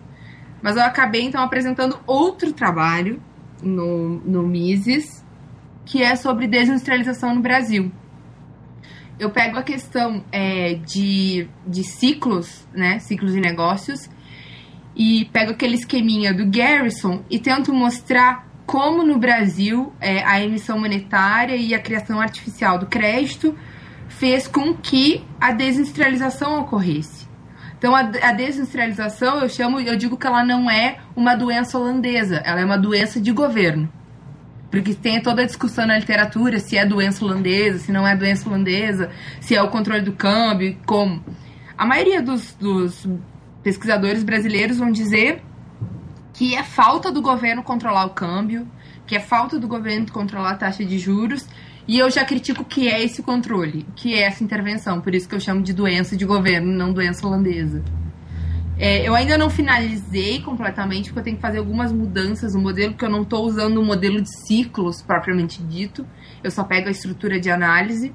Mas 0.62 0.75
eu 0.75 0.83
acabei 0.83 1.24
então 1.24 1.41
apresentando 1.41 2.00
outro 2.05 2.51
trabalho 2.51 3.21
no, 3.61 4.19
no 4.19 4.47
Mises, 4.47 5.23
que 5.85 6.03
é 6.03 6.15
sobre 6.15 6.47
desindustrialização 6.47 7.35
no 7.35 7.41
Brasil. 7.41 7.91
Eu 9.19 9.29
pego 9.29 9.57
a 9.57 9.63
questão 9.63 10.23
é, 10.31 10.75
de, 10.75 11.47
de 11.67 11.83
ciclos, 11.83 12.67
né, 12.73 12.99
ciclos 12.99 13.33
de 13.33 13.41
negócios, 13.41 14.09
e 14.95 15.25
pego 15.31 15.51
aquele 15.51 15.75
esqueminha 15.75 16.33
do 16.33 16.45
Garrison 16.45 17.23
e 17.29 17.39
tento 17.39 17.73
mostrar 17.73 18.47
como 18.65 19.03
no 19.03 19.17
Brasil 19.17 19.93
é, 19.99 20.23
a 20.23 20.43
emissão 20.43 20.77
monetária 20.77 21.55
e 21.55 21.73
a 21.73 21.79
criação 21.79 22.19
artificial 22.19 22.77
do 22.77 22.85
crédito 22.85 23.57
fez 24.09 24.47
com 24.47 24.75
que 24.75 25.23
a 25.39 25.51
desindustrialização 25.51 26.59
ocorresse. 26.59 27.28
Então 27.79 27.95
a, 27.95 28.01
a 28.01 28.33
desindustrialização 28.33 29.39
eu 29.39 29.50
chamo, 29.50 29.79
eu 29.79 29.95
digo 29.95 30.17
que 30.17 30.27
ela 30.27 30.43
não 30.43 30.69
é 30.69 31.00
uma 31.15 31.33
doença 31.33 31.79
holandesa, 31.79 32.36
ela 32.45 32.59
é 32.59 32.65
uma 32.65 32.77
doença 32.77 33.19
de 33.19 33.31
governo. 33.31 33.89
Porque 34.69 34.93
tem 34.93 35.19
toda 35.21 35.41
a 35.41 35.45
discussão 35.45 35.88
na 35.88 35.98
literatura 35.98 36.59
se 36.59 36.77
é 36.77 36.86
doença 36.86 37.24
holandesa, 37.24 37.79
se 37.79 37.91
não 37.91 38.05
é 38.05 38.15
doença 38.15 38.48
holandesa, 38.48 39.09
se 39.39 39.55
é 39.55 39.63
o 39.63 39.69
controle 39.69 40.01
do 40.01 40.12
câmbio, 40.12 40.77
como. 40.86 41.24
A 41.77 41.86
maioria 41.86 42.21
dos, 42.21 42.53
dos 42.55 43.07
pesquisadores 43.63 44.24
brasileiros 44.24 44.77
vão 44.77 44.91
dizer 44.91 45.41
que 46.33 46.55
é 46.55 46.63
falta 46.63 47.12
do 47.12 47.21
governo 47.21 47.63
controlar 47.63 48.05
o 48.05 48.12
câmbio, 48.12 48.67
que 49.07 49.15
é 49.15 49.19
falta 49.19 49.57
do 49.57 49.67
governo 49.67 50.12
controlar 50.12 50.51
a 50.51 50.55
taxa 50.55 50.86
de 50.86 51.00
juros, 51.00 51.48
e 51.89 51.98
eu 51.98 52.08
já 52.12 52.24
critico 52.24 52.63
que 52.63 52.88
é 52.88 53.03
esse 53.03 53.24
controle, 53.24 53.84
que 53.96 54.13
é 54.13 54.22
essa 54.22 54.43
intervenção, 54.43 55.01
por 55.01 55.15
isso 55.15 55.27
que 55.27 55.34
eu 55.34 55.39
chamo 55.39 55.63
de 55.63 55.74
doença 55.74 56.15
de 56.15 56.24
governo, 56.24 56.72
não 56.72 56.93
doença 56.93 57.25
holandesa. 57.25 57.84
É, 58.77 59.08
eu 59.08 59.15
ainda 59.15 59.39
não 59.39 59.50
finalizei 59.50 60.39
completamente, 60.39 61.05
porque 61.05 61.19
eu 61.19 61.24
tenho 61.24 61.36
que 61.38 61.41
fazer 61.41 61.58
algumas 61.58 61.91
mudanças 61.91 62.53
no 62.53 62.62
modelo, 62.62 62.91
porque 62.91 63.05
eu 63.05 63.10
não 63.10 63.24
estou 63.24 63.43
usando 63.43 63.77
o 63.77 63.81
um 63.81 63.86
modelo 63.86 64.22
de 64.22 64.29
ciclos 64.46 65.01
propriamente 65.01 65.63
dito, 65.63 66.05
eu 66.43 66.51
só 66.51 66.63
pego 66.63 66.89
a 66.89 66.91
estrutura 66.91 67.39
de 67.39 67.50
análise. 67.50 68.13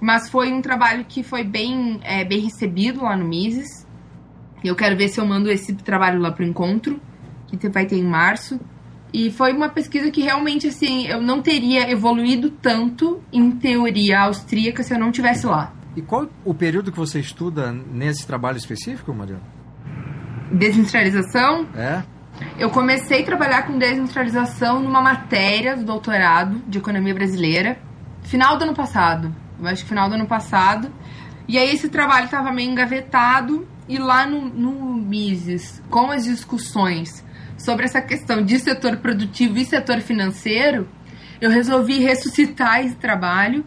Mas 0.00 0.30
foi 0.30 0.52
um 0.52 0.62
trabalho 0.62 1.04
que 1.04 1.24
foi 1.24 1.42
bem, 1.42 1.98
é, 2.04 2.24
bem 2.24 2.38
recebido 2.38 3.02
lá 3.02 3.16
no 3.16 3.26
Mises. 3.26 3.84
Eu 4.62 4.76
quero 4.76 4.96
ver 4.96 5.08
se 5.08 5.18
eu 5.18 5.26
mando 5.26 5.50
esse 5.50 5.74
trabalho 5.74 6.20
lá 6.20 6.30
pro 6.30 6.44
encontro, 6.44 7.00
que 7.48 7.68
vai 7.68 7.86
ter 7.86 7.96
em 7.96 8.04
março. 8.04 8.60
E 9.12 9.30
foi 9.30 9.52
uma 9.52 9.68
pesquisa 9.68 10.10
que 10.10 10.22
realmente, 10.22 10.68
assim, 10.68 11.06
eu 11.06 11.20
não 11.20 11.42
teria 11.42 11.90
evoluído 11.90 12.50
tanto 12.50 13.20
em 13.32 13.50
teoria 13.50 14.20
austríaca 14.20 14.82
se 14.82 14.94
eu 14.94 14.98
não 14.98 15.10
tivesse 15.10 15.46
lá. 15.46 15.72
E 15.96 16.02
qual 16.02 16.28
o 16.44 16.54
período 16.54 16.92
que 16.92 16.98
você 16.98 17.18
estuda 17.18 17.72
nesse 17.72 18.26
trabalho 18.26 18.56
específico, 18.56 19.12
Mariana? 19.12 19.42
Desindustrialização? 20.52 21.66
É. 21.74 22.02
Eu 22.58 22.70
comecei 22.70 23.22
a 23.22 23.24
trabalhar 23.24 23.66
com 23.66 23.76
desindustrialização 23.76 24.80
numa 24.80 25.02
matéria 25.02 25.76
do 25.76 25.84
doutorado 25.84 26.62
de 26.66 26.78
economia 26.78 27.12
brasileira, 27.12 27.78
final 28.22 28.56
do 28.56 28.64
ano 28.64 28.74
passado. 28.74 29.34
Eu 29.58 29.66
acho 29.66 29.82
que 29.82 29.88
final 29.88 30.08
do 30.08 30.14
ano 30.14 30.26
passado. 30.26 30.90
E 31.48 31.58
aí 31.58 31.74
esse 31.74 31.88
trabalho 31.88 32.26
estava 32.26 32.52
meio 32.52 32.70
engavetado 32.70 33.66
e 33.88 33.98
lá 33.98 34.24
no, 34.26 34.48
no 34.48 34.94
Mises, 34.94 35.82
com 35.90 36.10
as 36.12 36.24
discussões 36.24 37.24
sobre 37.60 37.84
essa 37.84 38.00
questão 38.00 38.42
de 38.42 38.58
setor 38.58 38.96
produtivo 38.98 39.58
e 39.58 39.64
setor 39.64 40.00
financeiro, 40.00 40.88
eu 41.40 41.50
resolvi 41.50 41.98
ressuscitar 41.98 42.80
esse 42.80 42.96
trabalho 42.96 43.64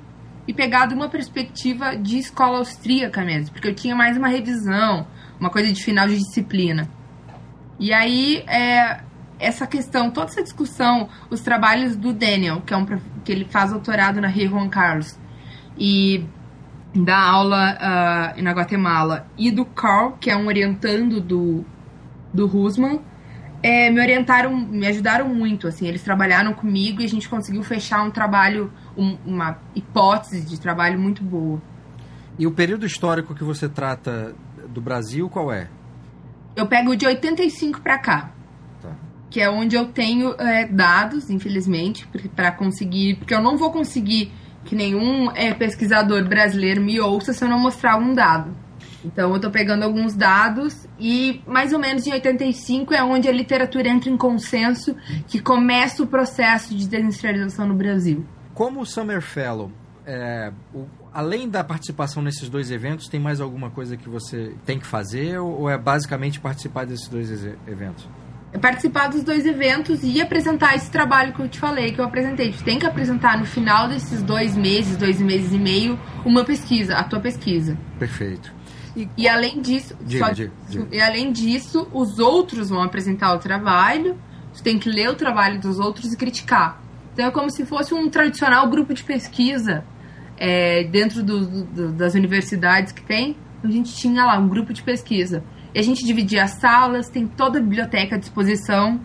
e 0.47 0.53
pegar 0.53 0.87
de 0.87 0.93
uma 0.93 1.09
perspectiva 1.09 1.95
de 1.95 2.17
escola 2.17 2.57
austríaca 2.57 3.23
mesmo, 3.23 3.53
porque 3.53 3.67
eu 3.67 3.75
tinha 3.75 3.95
mais 3.95 4.17
uma 4.17 4.27
revisão, 4.27 5.07
uma 5.39 5.49
coisa 5.49 5.71
de 5.71 5.83
final 5.83 6.07
de 6.07 6.17
disciplina. 6.17 6.89
E 7.79 7.93
aí, 7.93 8.43
é, 8.47 9.01
essa 9.39 9.65
questão, 9.65 10.11
toda 10.11 10.27
essa 10.27 10.43
discussão, 10.43 11.07
os 11.29 11.41
trabalhos 11.41 11.95
do 11.95 12.13
Daniel, 12.13 12.61
que, 12.61 12.73
é 12.73 12.77
um, 12.77 12.85
que 13.23 13.31
ele 13.31 13.45
faz 13.45 13.71
doutorado 13.71 14.19
na 14.19 14.27
Rio 14.27 14.49
Juan 14.49 14.69
Carlos, 14.69 15.17
e 15.77 16.25
dá 16.93 17.17
aula 17.17 17.77
uh, 18.37 18.41
na 18.41 18.51
Guatemala, 18.51 19.27
e 19.37 19.49
do 19.49 19.65
Carl, 19.65 20.17
que 20.19 20.29
é 20.29 20.35
um 20.35 20.47
orientando 20.47 21.21
do, 21.21 21.65
do 22.33 22.45
Husman, 22.45 23.01
é, 23.63 23.89
me 23.89 24.01
orientaram, 24.01 24.53
me 24.53 24.85
ajudaram 24.85 25.29
muito, 25.33 25.67
assim, 25.67 25.87
eles 25.87 26.03
trabalharam 26.03 26.53
comigo 26.53 27.01
e 27.01 27.05
a 27.05 27.07
gente 27.07 27.29
conseguiu 27.29 27.63
fechar 27.63 28.03
um 28.03 28.11
trabalho, 28.11 28.69
um, 28.97 29.17
uma 29.25 29.57
hipótese 29.73 30.41
de 30.41 30.59
trabalho 30.59 30.99
muito 30.99 31.23
boa. 31.23 31.61
E 32.37 32.45
o 32.45 32.51
período 32.51 32.85
histórico 32.85 33.33
que 33.33 33.43
você 33.43 33.69
trata 33.69 34.35
do 34.67 34.81
Brasil, 34.81 35.29
qual 35.29 35.51
é? 35.51 35.69
Eu 36.55 36.67
pego 36.67 36.93
de 36.93 37.05
85 37.05 37.79
para 37.79 37.97
cá. 37.97 38.31
Tá. 38.81 38.89
Que 39.29 39.39
é 39.39 39.49
onde 39.49 39.77
eu 39.77 39.85
tenho 39.85 40.35
é, 40.37 40.67
dados, 40.67 41.29
infelizmente, 41.29 42.07
para 42.35 42.51
conseguir. 42.51 43.15
Porque 43.15 43.33
eu 43.33 43.41
não 43.41 43.55
vou 43.55 43.71
conseguir 43.71 44.31
que 44.65 44.75
nenhum 44.75 45.31
é, 45.31 45.53
pesquisador 45.53 46.27
brasileiro 46.27 46.81
me 46.81 46.99
ouça 46.99 47.33
se 47.33 47.43
eu 47.43 47.47
não 47.47 47.59
mostrar 47.59 47.97
um 47.97 48.13
dado. 48.13 48.53
Então 49.03 49.33
eu 49.33 49.39
tô 49.39 49.51
pegando 49.51 49.83
alguns 49.83 50.15
dados 50.15 50.87
e 50.99 51.41
mais 51.45 51.73
ou 51.73 51.79
menos 51.79 52.07
em 52.07 52.13
85 52.13 52.93
é 52.93 53.03
onde 53.03 53.27
a 53.27 53.31
literatura 53.31 53.89
entra 53.89 54.09
em 54.09 54.17
consenso 54.17 54.95
que 55.27 55.39
começa 55.39 56.03
o 56.03 56.07
processo 56.07 56.75
de 56.75 56.87
desindustrialização 56.87 57.67
no 57.67 57.75
Brasil. 57.75 58.25
Como 58.53 58.85
Summer 58.85 59.21
Fellow, 59.21 59.71
é, 60.05 60.51
o, 60.73 60.85
além 61.11 61.49
da 61.49 61.63
participação 61.63 62.21
nesses 62.21 62.49
dois 62.49 62.71
eventos, 62.71 63.07
tem 63.07 63.19
mais 63.19 63.39
alguma 63.39 63.69
coisa 63.69 63.97
que 63.97 64.09
você 64.09 64.55
tem 64.65 64.79
que 64.79 64.85
fazer 64.85 65.37
ou 65.37 65.69
é 65.69 65.77
basicamente 65.77 66.39
participar 66.39 66.85
desses 66.85 67.07
dois 67.07 67.29
eventos? 67.67 68.07
É 68.51 68.57
participar 68.59 69.07
dos 69.07 69.23
dois 69.23 69.47
eventos 69.47 70.03
e 70.03 70.21
apresentar 70.21 70.75
esse 70.75 70.91
trabalho 70.91 71.33
que 71.33 71.39
eu 71.39 71.49
te 71.49 71.59
falei, 71.59 71.91
que 71.91 71.99
eu 71.99 72.05
apresentei. 72.05 72.51
Tu 72.51 72.63
tem 72.63 72.77
que 72.77 72.85
apresentar 72.85 73.39
no 73.39 73.45
final 73.45 73.87
desses 73.87 74.21
dois 74.21 74.55
meses, 74.55 74.95
dois 74.95 75.19
meses 75.19 75.51
e 75.51 75.57
meio, 75.57 75.99
uma 76.23 76.45
pesquisa, 76.45 76.95
a 76.95 77.03
tua 77.03 77.19
pesquisa. 77.19 77.75
Perfeito. 77.97 78.53
E, 78.95 79.09
e 79.17 79.27
além 79.27 79.61
disso, 79.61 79.95
diga, 80.01 80.25
só, 80.25 80.31
diga, 80.31 80.51
diga. 80.69 80.87
e 80.91 81.01
além 81.01 81.31
disso, 81.31 81.87
os 81.91 82.19
outros 82.19 82.69
vão 82.69 82.81
apresentar 82.81 83.33
o 83.33 83.39
trabalho. 83.39 84.17
Tu 84.53 84.61
tem 84.61 84.77
que 84.77 84.89
ler 84.89 85.09
o 85.09 85.15
trabalho 85.15 85.59
dos 85.59 85.79
outros 85.79 86.13
e 86.13 86.17
criticar. 86.17 86.81
Então 87.13 87.25
é 87.25 87.31
como 87.31 87.49
se 87.49 87.65
fosse 87.65 87.93
um 87.93 88.09
tradicional 88.09 88.69
grupo 88.69 88.93
de 88.93 89.03
pesquisa 89.03 89.83
é, 90.37 90.83
dentro 90.83 91.23
do, 91.23 91.63
do, 91.65 91.91
das 91.93 92.13
universidades 92.15 92.91
que 92.91 93.01
tem, 93.01 93.37
a 93.63 93.67
gente 93.69 93.95
tinha 93.95 94.25
lá 94.25 94.37
um 94.37 94.47
grupo 94.47 94.73
de 94.73 94.83
pesquisa. 94.83 95.43
E 95.73 95.79
a 95.79 95.81
gente 95.81 96.05
dividia 96.05 96.43
as 96.43 96.51
salas, 96.59 97.09
tem 97.09 97.25
toda 97.25 97.59
a 97.59 97.61
biblioteca 97.61 98.15
à 98.15 98.19
disposição. 98.19 98.99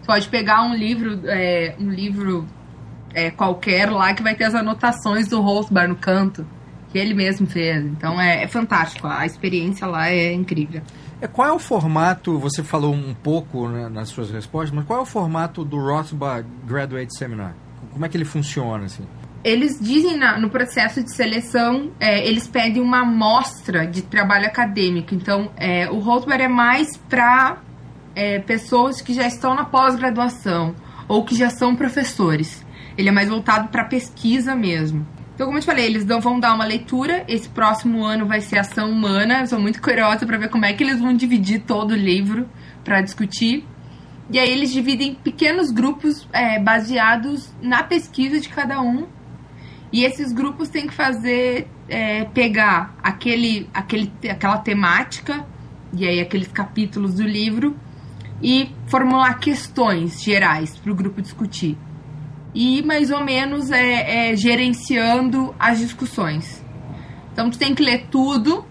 Você 0.00 0.06
pode 0.06 0.28
pegar 0.28 0.62
um 0.62 0.74
livro, 0.74 1.20
é, 1.24 1.74
um 1.80 1.90
livro 1.90 2.46
é, 3.14 3.30
qualquer 3.30 3.90
lá 3.90 4.12
que 4.14 4.22
vai 4.22 4.34
ter 4.34 4.44
as 4.44 4.54
anotações 4.54 5.28
do 5.28 5.40
Rothbard 5.40 5.88
no 5.88 5.96
canto, 5.96 6.46
que 6.96 7.00
ele 7.00 7.12
mesmo 7.12 7.46
fez. 7.46 7.84
Então 7.84 8.18
é, 8.18 8.44
é 8.44 8.48
fantástico, 8.48 9.06
a 9.06 9.26
experiência 9.26 9.86
lá 9.86 10.08
é 10.08 10.32
incrível. 10.32 10.80
É, 11.20 11.26
qual 11.26 11.46
é 11.46 11.52
o 11.52 11.58
formato, 11.58 12.38
você 12.38 12.62
falou 12.62 12.94
um 12.94 13.14
pouco 13.14 13.68
né, 13.68 13.88
nas 13.90 14.08
suas 14.08 14.30
respostas, 14.30 14.74
mas 14.74 14.86
qual 14.86 15.00
é 15.00 15.02
o 15.02 15.06
formato 15.06 15.62
do 15.62 15.78
Rothbard 15.78 16.48
Graduate 16.66 17.14
Seminar? 17.14 17.54
Como 17.92 18.04
é 18.04 18.08
que 18.08 18.16
ele 18.16 18.24
funciona, 18.24 18.86
assim? 18.86 19.04
eles 19.44 19.78
dizem 19.80 20.16
na, 20.16 20.40
no 20.40 20.50
processo 20.50 21.04
de 21.04 21.14
seleção, 21.14 21.92
é, 22.00 22.26
eles 22.26 22.48
pedem 22.48 22.82
uma 22.82 23.02
amostra 23.02 23.86
de 23.86 24.02
trabalho 24.02 24.46
acadêmico. 24.46 25.14
Então, 25.14 25.52
é, 25.56 25.88
o 25.88 26.00
Rothbard 26.00 26.42
é 26.42 26.48
mais 26.48 26.96
para 26.96 27.58
é, 28.16 28.40
pessoas 28.40 29.00
que 29.00 29.14
já 29.14 29.24
estão 29.24 29.54
na 29.54 29.64
pós-graduação 29.64 30.74
ou 31.06 31.24
que 31.24 31.36
já 31.36 31.48
são 31.48 31.76
professores. 31.76 32.66
Ele 32.98 33.08
é 33.08 33.12
mais 33.12 33.28
voltado 33.28 33.68
para 33.68 33.84
pesquisa 33.84 34.56
mesmo. 34.56 35.06
Então, 35.36 35.46
como 35.46 35.58
eu 35.58 35.60
te 35.60 35.66
falei, 35.66 35.84
eles 35.84 36.04
vão 36.04 36.40
dar 36.40 36.54
uma 36.54 36.64
leitura. 36.64 37.24
Esse 37.28 37.48
próximo 37.48 38.02
ano 38.02 38.26
vai 38.26 38.40
ser 38.40 38.58
ação 38.58 38.90
humana. 38.90 39.42
Eu 39.42 39.46
sou 39.46 39.60
muito 39.60 39.80
curiosa 39.80 40.26
para 40.26 40.38
ver 40.38 40.48
como 40.48 40.64
é 40.64 40.72
que 40.72 40.82
eles 40.82 40.98
vão 40.98 41.12
dividir 41.12 41.60
todo 41.60 41.92
o 41.92 41.96
livro 41.96 42.48
para 42.82 43.02
discutir. 43.02 43.64
E 44.30 44.38
aí 44.38 44.50
eles 44.50 44.72
dividem 44.72 45.14
pequenos 45.14 45.70
grupos 45.70 46.26
é, 46.32 46.58
baseados 46.58 47.54
na 47.62 47.84
pesquisa 47.84 48.40
de 48.40 48.48
cada 48.48 48.80
um 48.80 49.06
e 49.92 50.04
esses 50.04 50.32
grupos 50.32 50.68
têm 50.68 50.86
que 50.86 50.94
fazer, 50.94 51.68
é, 51.88 52.24
pegar 52.24 52.94
aquele, 53.02 53.68
aquele, 53.72 54.12
aquela 54.28 54.58
temática, 54.58 55.46
e 55.92 56.06
aí 56.06 56.20
aqueles 56.20 56.48
capítulos 56.48 57.14
do 57.14 57.22
livro, 57.22 57.76
e 58.42 58.70
formular 58.88 59.38
questões 59.38 60.22
gerais 60.22 60.76
para 60.76 60.92
o 60.92 60.94
grupo 60.94 61.22
discutir. 61.22 61.78
E 62.56 62.82
mais 62.82 63.10
ou 63.10 63.22
menos 63.22 63.70
é, 63.70 64.30
é, 64.30 64.36
gerenciando 64.36 65.54
as 65.58 65.78
discussões. 65.78 66.64
Então 67.32 67.50
tu 67.50 67.58
tem 67.58 67.74
que 67.74 67.82
ler 67.82 68.06
tudo 68.10 68.64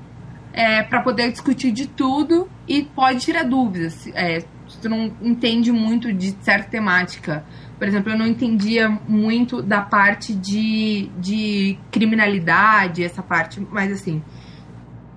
é, 0.52 0.82
para 0.82 1.02
poder 1.04 1.32
discutir 1.32 1.72
de 1.72 1.88
tudo 1.88 2.50
e 2.68 2.82
pode 2.84 3.20
tirar 3.20 3.44
dúvidas. 3.44 4.08
É, 4.16 4.40
se 4.40 4.80
tu 4.82 4.90
não 4.90 5.16
entende 5.22 5.72
muito 5.72 6.12
de 6.12 6.36
certa 6.42 6.70
temática 6.70 7.46
por 7.78 7.88
exemplo, 7.88 8.12
eu 8.12 8.18
não 8.18 8.26
entendia 8.26 8.90
muito 9.08 9.62
da 9.62 9.82
parte 9.82 10.34
de, 10.34 11.10
de 11.20 11.78
criminalidade, 11.92 13.04
essa 13.04 13.22
parte, 13.22 13.60
mas 13.70 13.92
assim. 13.92 14.24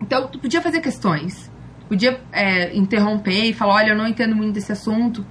Então, 0.00 0.26
tu 0.26 0.38
podia 0.38 0.60
fazer 0.60 0.80
questões. 0.80 1.50
Podia 1.88 2.20
é, 2.32 2.76
interromper 2.76 3.44
e 3.44 3.52
falar: 3.52 3.74
olha, 3.74 3.90
eu 3.90 3.96
não 3.96 4.08
entendo 4.08 4.34
muito 4.34 4.54
desse 4.54 4.72
assunto, 4.72 5.24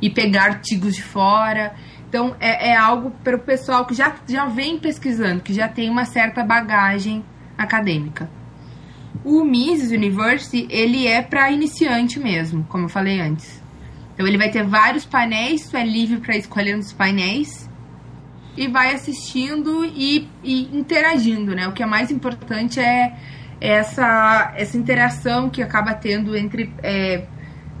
e 0.00 0.10
pegar 0.10 0.44
artigos 0.44 0.94
de 0.94 1.02
fora. 1.02 1.74
Então, 2.08 2.34
é, 2.40 2.70
é 2.70 2.76
algo 2.76 3.10
para 3.22 3.36
o 3.36 3.38
pessoal 3.38 3.84
que 3.84 3.94
já, 3.94 4.14
já 4.26 4.46
vem 4.46 4.78
pesquisando, 4.78 5.42
que 5.42 5.52
já 5.52 5.68
tem 5.68 5.90
uma 5.90 6.06
certa 6.06 6.42
bagagem 6.42 7.22
acadêmica. 7.56 8.30
O 9.24 9.44
Mises 9.44 9.90
University, 9.90 10.66
ele 10.70 11.06
é 11.06 11.20
para 11.20 11.50
iniciante 11.50 12.18
mesmo, 12.18 12.64
como 12.68 12.84
eu 12.84 12.88
falei 12.88 13.20
antes. 13.20 13.62
Então 14.14 14.26
ele 14.26 14.38
vai 14.38 14.50
ter 14.50 14.64
vários 14.64 15.04
painéis, 15.04 15.68
tu 15.68 15.76
é 15.76 15.84
livre 15.84 16.18
para 16.18 16.36
escolher 16.36 16.76
os 16.76 16.92
painéis 16.92 17.68
e 18.56 18.66
vai 18.66 18.92
assistindo 18.92 19.84
e, 19.84 20.28
e, 20.42 20.76
interagindo, 20.76 21.54
né? 21.54 21.68
O 21.68 21.72
que 21.72 21.82
é 21.82 21.86
mais 21.86 22.10
importante 22.10 22.80
é 22.80 23.16
essa, 23.60 24.52
essa 24.56 24.76
interação 24.76 25.48
que 25.48 25.62
acaba 25.62 25.94
tendo 25.94 26.36
entre. 26.36 26.72
É, 26.82 27.24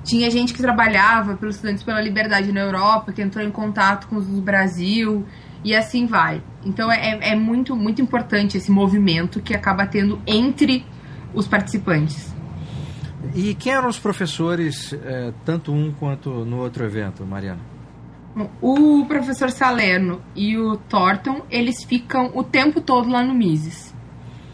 tinha 0.08 0.30
gente 0.30 0.54
que 0.54 0.62
trabalhava 0.62 1.36
pelos 1.36 1.56
Estudantes 1.56 1.82
pela 1.82 2.00
Liberdade 2.00 2.50
na 2.50 2.60
Europa, 2.60 3.12
que 3.12 3.20
entrou 3.20 3.44
em 3.44 3.50
contato 3.50 4.08
com 4.08 4.16
os 4.16 4.26
do 4.26 4.40
Brasil, 4.40 5.26
e 5.62 5.76
assim 5.76 6.06
vai. 6.06 6.42
Então 6.64 6.90
é, 6.90 7.18
é 7.32 7.36
muito, 7.36 7.76
muito 7.76 8.00
importante 8.00 8.56
esse 8.56 8.70
movimento 8.70 9.42
que 9.42 9.54
acaba 9.54 9.86
tendo 9.86 10.18
entre 10.26 10.82
os 11.34 11.46
participantes. 11.46 12.34
E 13.34 13.54
quem 13.54 13.74
eram 13.74 13.88
os 13.88 13.98
professores, 13.98 14.94
é, 14.94 15.30
tanto 15.44 15.72
um 15.72 15.92
quanto 15.92 16.30
no 16.30 16.56
outro 16.58 16.84
evento, 16.84 17.26
Mariana? 17.26 17.60
O 18.62 19.04
professor 19.04 19.50
Salerno 19.50 20.22
e 20.34 20.56
o 20.56 20.76
Thornton, 20.76 21.42
eles 21.50 21.84
ficam 21.84 22.30
o 22.34 22.42
tempo 22.42 22.80
todo 22.80 23.10
lá 23.10 23.22
no 23.22 23.34
Mises. 23.34 23.94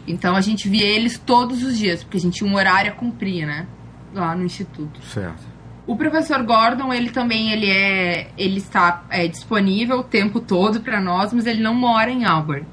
Então 0.05 0.35
a 0.35 0.41
gente 0.41 0.67
via 0.67 0.85
eles 0.85 1.17
todos 1.17 1.63
os 1.63 1.77
dias, 1.77 2.03
porque 2.03 2.17
a 2.17 2.19
gente 2.19 2.39
tinha 2.39 2.49
um 2.49 2.55
horário 2.55 2.91
a 2.91 2.95
cumprir, 2.95 3.45
né? 3.45 3.67
Lá 4.15 4.35
no 4.35 4.43
instituto. 4.45 4.99
Certo. 5.03 5.43
O 5.85 5.95
professor 5.95 6.41
Gordon, 6.43 6.91
ele 6.91 7.11
também 7.11 7.51
ele 7.51 7.69
é, 7.69 8.31
ele 8.37 8.57
está 8.57 9.03
é, 9.09 9.27
disponível 9.27 9.99
o 9.99 10.03
tempo 10.03 10.39
todo 10.39 10.79
para 10.79 10.99
nós, 10.99 11.31
mas 11.31 11.45
ele 11.45 11.61
não 11.61 11.75
mora 11.75 12.09
em 12.09 12.25
Albert. 12.25 12.65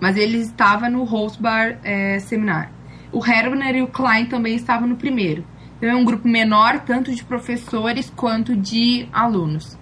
mas 0.00 0.16
ele 0.16 0.38
estava 0.38 0.88
no 0.88 1.04
Holzbar 1.04 1.78
é, 1.82 2.18
Seminar. 2.20 2.70
O 3.12 3.24
Herbner 3.24 3.76
e 3.76 3.82
o 3.82 3.86
Klein 3.86 4.26
também 4.26 4.54
estavam 4.54 4.88
no 4.88 4.96
primeiro. 4.96 5.44
Então 5.76 5.88
é 5.88 5.94
um 5.94 6.04
grupo 6.04 6.26
menor, 6.28 6.80
tanto 6.80 7.14
de 7.14 7.22
professores 7.24 8.10
quanto 8.14 8.56
de 8.56 9.08
alunos. 9.12 9.78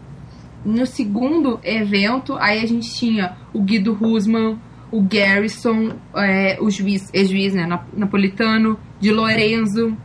No 0.64 0.86
segundo 0.86 1.60
evento, 1.62 2.36
aí 2.38 2.62
a 2.62 2.66
gente 2.66 2.92
tinha 2.94 3.36
o 3.52 3.60
Guido 3.60 3.96
Husman, 4.00 4.58
o 4.90 5.02
Garrison, 5.02 5.96
é, 6.14 6.58
o 6.60 6.70
juiz, 6.70 7.08
ex-juiz 7.12 7.54
né, 7.54 7.66
napolitano, 7.94 8.78
de 9.00 9.10
Lorenzo, 9.10 9.96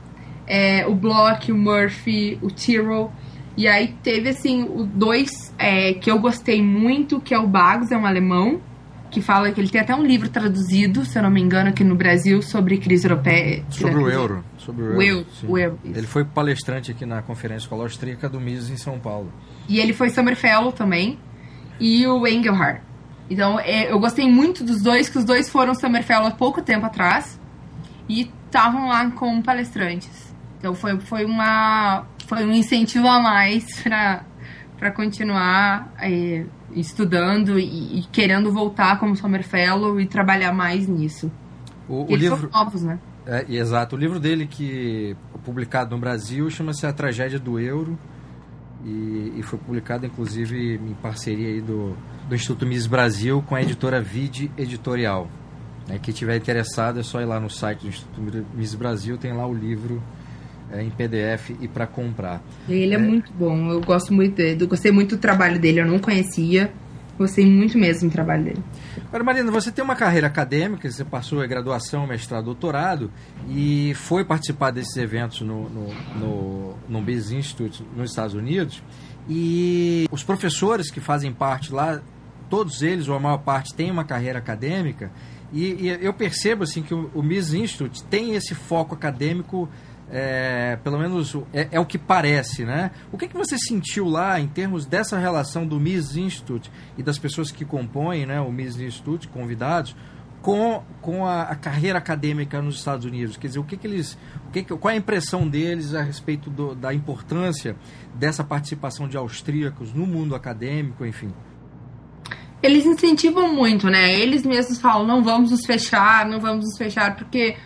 é, 0.48 0.88
o 0.88 0.96
Bloch, 0.96 1.52
o 1.52 1.58
Murphy, 1.58 2.40
o 2.42 2.50
Tyrrell. 2.50 3.12
E 3.56 3.68
aí 3.68 3.96
teve, 4.04 4.30
assim, 4.30 4.68
dois 4.94 5.54
é, 5.58 5.94
que 5.94 6.10
eu 6.10 6.20
gostei 6.20 6.62
muito, 6.62 7.20
que 7.20 7.34
é 7.34 7.40
o 7.40 7.48
Bagos, 7.48 7.92
é 7.92 7.98
um 7.98 8.06
alemão, 8.06 8.62
que 9.10 9.22
fala 9.22 9.52
que 9.52 9.60
ele 9.60 9.70
tem 9.70 9.82
até 9.82 9.96
um 9.96 10.04
livro 10.04 10.30
traduzido, 10.30 11.04
se 11.06 11.18
eu 11.18 11.24
não 11.24 11.30
me 11.30 11.42
engano, 11.42 11.70
aqui 11.70 11.84
no 11.84 11.96
Brasil, 11.96 12.42
sobre 12.42 12.78
crise 12.78 13.08
europeia. 13.08 13.64
Sobre 13.70 13.96
o 13.96 14.10
euro. 14.10 14.44
Sobre 14.58 14.84
o, 14.84 14.98
o 14.98 15.02
euro. 15.02 15.28
O 15.48 15.58
euro 15.58 15.80
ele 15.84 16.06
foi 16.06 16.24
palestrante 16.24 16.92
aqui 16.92 17.06
na 17.06 17.22
Conferência 17.22 17.64
Escolar 17.64 17.84
Austríaca 17.84 18.30
do 18.30 18.40
Mises 18.40 18.70
em 18.70 18.78
São 18.78 19.00
Paulo. 19.00 19.32
E 19.68 19.80
ele 19.80 19.94
foi 19.94 20.10
Summer 20.10 20.36
Fellow 20.36 20.72
também. 20.72 21.18
E 21.80 22.06
o 22.08 22.28
Engelhardt. 22.28 22.82
Então, 23.30 23.60
é, 23.60 23.92
eu 23.92 24.00
gostei 24.00 24.30
muito 24.30 24.64
dos 24.64 24.82
dois, 24.82 25.10
que 25.10 25.18
os 25.18 25.26
dois 25.26 25.50
foram 25.50 25.74
Summer 25.74 26.04
Fellow 26.04 26.28
há 26.28 26.32
pouco 26.32 26.62
tempo 26.62 26.86
atrás. 26.86 27.40
E 28.10 28.32
estavam 28.46 28.88
lá 28.88 29.10
como 29.12 29.42
palestrantes. 29.42 30.27
Então, 30.58 30.74
foi, 30.74 31.00
foi, 31.00 31.26
uma, 31.26 32.06
foi 32.26 32.46
um 32.46 32.52
incentivo 32.52 33.08
a 33.08 33.20
mais 33.20 33.66
para 34.78 34.92
continuar 34.92 35.94
é, 36.00 36.46
estudando 36.72 37.60
e, 37.60 38.00
e, 38.00 38.04
querendo 38.12 38.52
voltar 38.52 39.00
como 39.00 39.16
Summer 39.16 39.44
Fellow 39.44 40.00
e 40.00 40.06
trabalhar 40.06 40.52
mais 40.52 40.88
nisso. 40.88 41.32
O, 41.88 42.12
o 42.12 42.16
livro... 42.16 42.38
são 42.38 42.50
novos, 42.50 42.84
né? 42.84 43.00
É, 43.26 43.46
exato. 43.50 43.96
O 43.96 44.00
livro 44.00 44.20
dele, 44.20 44.48
que 44.48 45.16
publicado 45.44 45.96
no 45.96 46.00
Brasil, 46.00 46.50
chama-se 46.50 46.86
A 46.86 46.94
Tragédia 46.94 47.38
do 47.38 47.60
Euro 47.60 47.98
e, 48.86 49.34
e, 49.38 49.44
foi 49.44 49.60
publicado, 49.60 50.06
inclusive, 50.06 50.76
em 50.76 50.94
parceria 50.96 51.48
aí 51.48 51.62
do, 51.62 51.96
do 52.28 52.36
Instituto 52.36 52.66
Mises 52.66 52.88
Brasil 52.88 53.44
com 53.46 53.56
a 53.56 53.62
editora 53.62 54.02
Vide 54.02 54.52
Editorial. 54.58 55.28
É, 55.90 55.98
quem 55.98 56.14
tiver 56.14 56.36
interessado 56.36 57.00
é 57.00 57.04
só 57.04 57.22
ir 57.22 57.26
lá 57.26 57.40
no 57.40 57.50
site 57.50 57.82
do 57.82 57.88
Instituto 57.88 58.46
Mises 58.54 58.76
Brasil, 58.76 59.18
tem 59.18 59.34
lá 59.34 59.46
o 59.46 59.54
livro 59.54 60.02
é, 60.72 60.82
em 60.82 60.90
PDF 60.90 61.52
e 61.62 61.68
para 61.68 61.88
comprar. 61.88 62.42
Ele 62.68 62.94
é, 62.94 62.98
é, 62.98 63.00
muito 63.00 63.32
bom, 63.34 63.72
eu 63.72 63.82
gosto 63.82 64.14
muito 64.14 64.36
dele, 64.36 64.64
eu 64.64 64.68
gostei 64.68 64.92
muito 64.92 65.16
do 65.16 65.20
trabalho 65.20 65.60
dele, 65.60 65.82
eu 65.82 65.86
não 65.86 66.00
conhecia, 66.00 66.72
gostei 67.18 67.46
muito 67.46 67.78
mesmo 67.78 68.10
do 68.10 68.14
trabalho 68.14 68.44
dele. 68.44 68.64
Agora, 69.08 69.24
Marina, 69.24 69.52
você 69.52 69.72
tem 69.72 69.84
uma 69.84 69.96
carreira 69.96 70.28
acadêmica, 70.28 70.90
você 70.90 71.04
passou 71.04 71.42
a 71.42 71.48
graduação, 71.48 72.06
mestrado, 72.06 72.46
doutorado 72.46 73.12
e 73.50 73.94
foi 73.96 74.24
participar 74.26 74.72
desses 74.72 74.96
eventos 74.98 75.42
no, 75.42 75.70
no, 75.70 75.94
no, 76.20 76.76
no 76.88 77.12
Institute 77.12 77.84
nos 77.96 78.10
Estados 78.10 78.36
Unidos. 78.36 78.84
E 79.30 80.08
os 80.12 80.24
professores 80.24 80.90
que 80.92 81.00
fazem 81.00 81.34
parte 81.34 81.74
lá, 81.74 82.02
todos 82.50 82.82
eles, 82.82 83.08
ou 83.08 83.16
a 83.16 83.20
maior 83.20 83.40
parte, 83.40 83.74
têm 83.74 83.92
uma 83.92 84.04
carreira 84.04 84.40
acadêmica. 84.40 85.12
E, 85.52 85.88
e 85.88 85.90
eu 86.02 86.14
percebo 86.14 86.64
assim 86.64 86.82
que 86.82 86.94
o, 86.94 87.10
o 87.14 87.24
Mises 87.24 87.54
Institute 87.54 88.04
tem 88.04 88.36
esse 88.36 88.54
foco 88.54 88.94
acadêmico 88.94 89.70
é, 90.10 90.78
pelo 90.84 90.98
menos 90.98 91.36
é, 91.54 91.68
é, 91.72 91.80
o 91.80 91.86
que 91.86 91.98
parece, 91.98 92.64
né? 92.64 92.92
O 93.12 93.18
que, 93.18 93.28
que 93.28 93.36
você 93.36 93.58
sentiu 93.58 94.08
lá 94.08 94.40
em 94.40 94.48
termos 94.48 94.86
dessa 94.86 95.18
relação 95.18 95.68
do 95.68 95.80
Mises 95.80 96.16
Institute 96.16 96.72
e 96.98 97.04
das 97.04 97.20
pessoas 97.20 97.52
que 97.52 97.66
compõem 97.66 98.26
né, 98.26 98.40
o 98.40 98.52
Mises 98.52 98.80
Institute, 98.80 99.28
convidados, 99.28 99.96
com, 100.42 100.82
com 101.02 101.26
a, 101.26 101.44
a, 101.44 101.56
carreira 101.56 101.98
acadêmica 101.98 102.62
nos 102.62 102.78
Estados 102.78 103.06
Unidos? 103.06 103.36
Quer 103.36 103.48
dizer, 103.48 103.60
o 103.60 103.64
que, 103.66 103.76
que 103.76 103.86
eles, 103.86 104.18
o 104.48 104.52
que, 104.52 104.64
qual 104.64 104.92
é 104.92 104.94
a 104.94 104.98
impressão 104.98 105.48
deles 105.48 105.94
a 105.94 106.02
respeito 106.02 106.50
do, 106.50 106.74
da 106.74 106.94
importância 106.94 107.76
dessa 108.16 108.44
participação 108.44 109.10
de 109.10 109.18
austríacos 109.18 109.94
no 109.94 110.08
mundo 110.08 110.36
acadêmico, 110.36 111.06
enfim? 111.06 111.34
Eles 112.64 112.86
incentivam 112.86 113.54
muito, 113.54 113.88
né? 113.88 114.18
Eles 114.18 114.44
mesmos 114.44 114.80
falam, 114.80 115.06
não 115.06 115.22
vamos 115.22 115.52
nos 115.52 115.66
fechar, 115.66 116.26
não 116.26 116.40
vamos 116.40 116.66
nos 116.66 116.78
fechar, 116.78 117.16
porque 117.16 117.58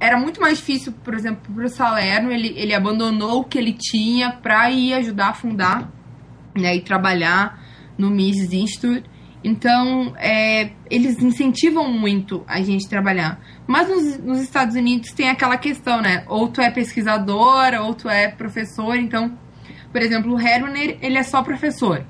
era 0.00 0.18
muito 0.18 0.40
mais 0.40 0.58
difícil, 0.58 0.92
por 1.04 1.14
exemplo, 1.14 1.52
para 1.54 1.64
o 1.64 1.68
Salerno, 1.68 2.30
ele, 2.30 2.52
ele 2.56 2.74
abandonou 2.74 3.40
o 3.40 3.44
que 3.44 3.58
ele 3.58 3.72
tinha 3.72 4.30
para 4.30 4.70
ir 4.70 4.94
ajudar 4.94 5.28
a 5.28 5.34
fundar 5.34 5.90
né, 6.56 6.76
e 6.76 6.80
trabalhar 6.80 7.60
no 7.96 8.10
Mises 8.10 8.52
Institute. 8.52 9.08
Então, 9.42 10.14
é, 10.16 10.70
eles 10.90 11.22
incentivam 11.22 11.90
muito 11.90 12.44
a 12.46 12.60
gente 12.60 12.88
trabalhar. 12.88 13.40
Mas 13.66 13.88
nos, 13.88 14.18
nos, 14.18 14.40
Estados 14.40 14.74
Unidos 14.74 15.12
tem 15.12 15.28
aquela 15.28 15.56
questão, 15.56 16.02
né? 16.02 16.24
Ou 16.26 16.48
tu 16.48 16.60
é 16.60 16.70
pesquisador, 16.70 17.74
ou 17.80 17.94
tu 17.94 18.08
é 18.08 18.28
professor. 18.28 18.96
Então, 18.96 19.38
por 19.92 20.02
exemplo, 20.02 20.34
o 20.34 20.40
Herman, 20.40 20.98
ele 21.00 21.18
é 21.18 21.22
só 21.22 21.42
professor. 21.42 22.04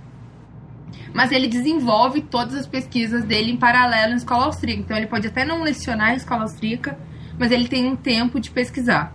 Mas 1.12 1.30
ele 1.30 1.48
desenvolve 1.48 2.22
todas 2.22 2.54
as 2.54 2.66
pesquisas 2.66 3.24
dele 3.24 3.52
em 3.52 3.56
paralelo 3.56 4.10
na 4.10 4.16
escola 4.16 4.46
austríaca. 4.46 4.80
Então, 4.80 4.96
ele 4.96 5.06
pode 5.06 5.26
até 5.26 5.44
não 5.44 5.62
lecionar 5.62 6.08
na 6.08 6.16
escola 6.16 6.42
austríaca, 6.42 6.98
mas 7.38 7.52
ele 7.52 7.68
tem 7.68 7.86
um 7.86 7.96
tempo 7.96 8.40
de 8.40 8.50
pesquisar. 8.50 9.14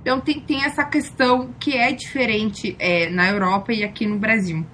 Então 0.00 0.20
tem, 0.20 0.40
tem 0.40 0.64
essa 0.64 0.84
questão 0.84 1.54
que 1.60 1.76
é 1.76 1.92
diferente 1.92 2.76
é, 2.78 3.08
na 3.08 3.28
Europa 3.28 3.72
e 3.72 3.84
aqui 3.84 4.06
no 4.06 4.18
Brasil. 4.18 4.66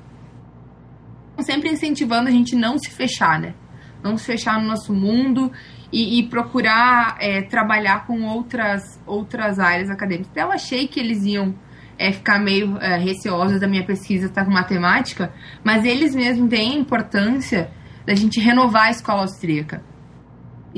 Sempre 1.41 1.71
incentivando 1.71 2.29
a 2.29 2.33
gente 2.33 2.57
não 2.57 2.79
se 2.79 2.91
fechar, 2.91 3.39
né? 3.39 3.55
Não 4.03 4.17
se 4.17 4.25
fechar 4.25 4.61
no 4.61 4.67
nosso 4.67 4.93
mundo 4.93 5.53
e, 5.93 6.19
e 6.19 6.29
procurar 6.29 7.17
é, 7.21 7.43
trabalhar 7.43 8.07
com 8.07 8.23
outras, 8.23 9.01
outras 9.07 9.59
áreas 9.59 9.91
acadêmicas. 9.91 10.31
Até 10.31 10.43
eu 10.43 10.51
achei 10.51 10.89
que 10.89 10.99
eles 10.99 11.25
iam 11.25 11.55
é, 11.99 12.11
ficar 12.13 12.39
meio 12.39 12.79
é, 12.79 12.97
receosos 12.97 13.61
da 13.61 13.69
minha 13.69 13.85
pesquisa 13.85 14.27
estar 14.27 14.45
com 14.45 14.51
matemática, 14.51 15.33
mas 15.63 15.85
eles 15.85 16.15
mesmos 16.15 16.49
têm 16.49 16.79
importância 16.79 17.71
da 18.07 18.15
gente 18.15 18.41
renovar 18.41 18.87
a 18.87 18.91
escola 18.91 19.23
austríaca. 19.23 19.83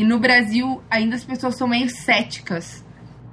E 0.01 0.05
no 0.05 0.19
Brasil, 0.19 0.81
ainda 0.91 1.15
as 1.15 1.25
pessoas 1.25 1.57
são 1.57 1.69
meio 1.69 1.91
céticas 1.91 2.83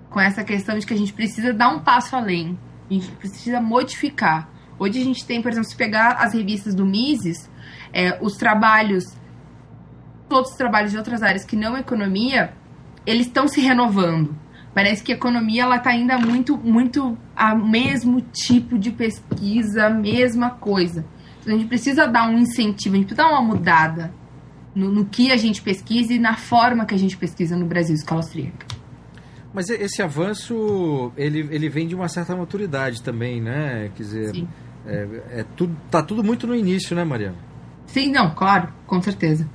com 0.09 0.19
essa 0.19 0.43
questão 0.43 0.77
de 0.77 0.85
que 0.85 0.93
a 0.93 0.97
gente 0.97 1.13
precisa 1.13 1.53
dar 1.53 1.69
um 1.69 1.79
passo 1.79 2.13
além. 2.13 2.59
A 2.91 2.93
gente 2.93 3.09
precisa 3.11 3.61
modificar. 3.61 4.49
Hoje 4.77 4.99
a 4.99 5.03
gente 5.05 5.25
tem, 5.25 5.41
por 5.41 5.49
exemplo, 5.49 5.69
se 5.69 5.77
pegar 5.77 6.15
as 6.15 6.33
revistas 6.33 6.75
do 6.75 6.85
Mises, 6.85 7.49
é, 7.93 8.21
os 8.21 8.35
trabalhos, 8.35 9.05
todos 10.27 10.51
os 10.51 10.57
trabalhos 10.57 10.91
de 10.91 10.97
outras 10.97 11.23
áreas 11.23 11.45
que 11.45 11.55
não 11.55 11.77
economia, 11.77 12.51
eles 13.05 13.27
estão 13.27 13.47
se 13.47 13.61
renovando. 13.61 14.35
Parece 14.73 15.01
que 15.01 15.13
a 15.13 15.15
economia 15.15 15.63
ela 15.63 15.77
está 15.77 15.91
ainda 15.91 16.17
muito, 16.17 16.57
muito 16.57 17.17
a 17.33 17.55
mesmo 17.55 18.19
tipo 18.19 18.77
de 18.77 18.91
pesquisa, 18.91 19.85
a 19.85 19.89
mesma 19.89 20.49
coisa. 20.49 21.05
Então 21.39 21.55
a 21.55 21.57
gente 21.57 21.69
precisa 21.69 22.05
dar 22.05 22.27
um 22.27 22.37
incentivo, 22.37 22.95
a 22.95 22.97
gente 22.97 23.07
precisa 23.07 23.25
dar 23.25 23.33
uma 23.33 23.41
mudada 23.41 24.13
no, 24.77 24.91
no, 24.91 25.05
que 25.05 25.31
a 25.31 25.37
gente 25.37 25.61
pesquisa 25.61 26.13
e 26.13 26.19
na 26.19 26.37
forma 26.37 26.85
que 26.85 26.93
a 26.93 26.97
gente 26.97 27.17
pesquisa 27.17 27.57
no 27.57 27.65
Brasil, 27.65 27.95
escola 27.95 28.21
austríaca. 28.21 28.65
Mas 29.53 29.69
esse 29.69 30.03
avanço, 30.03 31.11
ele, 31.17 31.39
ele 31.51 31.67
vem 31.67 31.87
de 31.87 31.95
uma 31.95 32.07
certa 32.07 32.35
maturidade 32.35 33.01
também, 33.01 33.41
né? 33.41 33.89
Quer 33.95 34.03
dizer, 34.03 34.35
Sim. 34.35 34.47
é, 34.85 35.39
é 35.39 35.45
tudo, 35.55 35.75
tá 35.89 36.03
tudo 36.03 36.23
muito 36.23 36.45
no 36.45 36.55
início, 36.55 36.95
né, 36.95 37.03
Mariana? 37.03 37.37
Sim, 37.87 38.11
não, 38.11 38.35
claro, 38.35 38.71
com 38.85 39.01
certeza. 39.01 39.49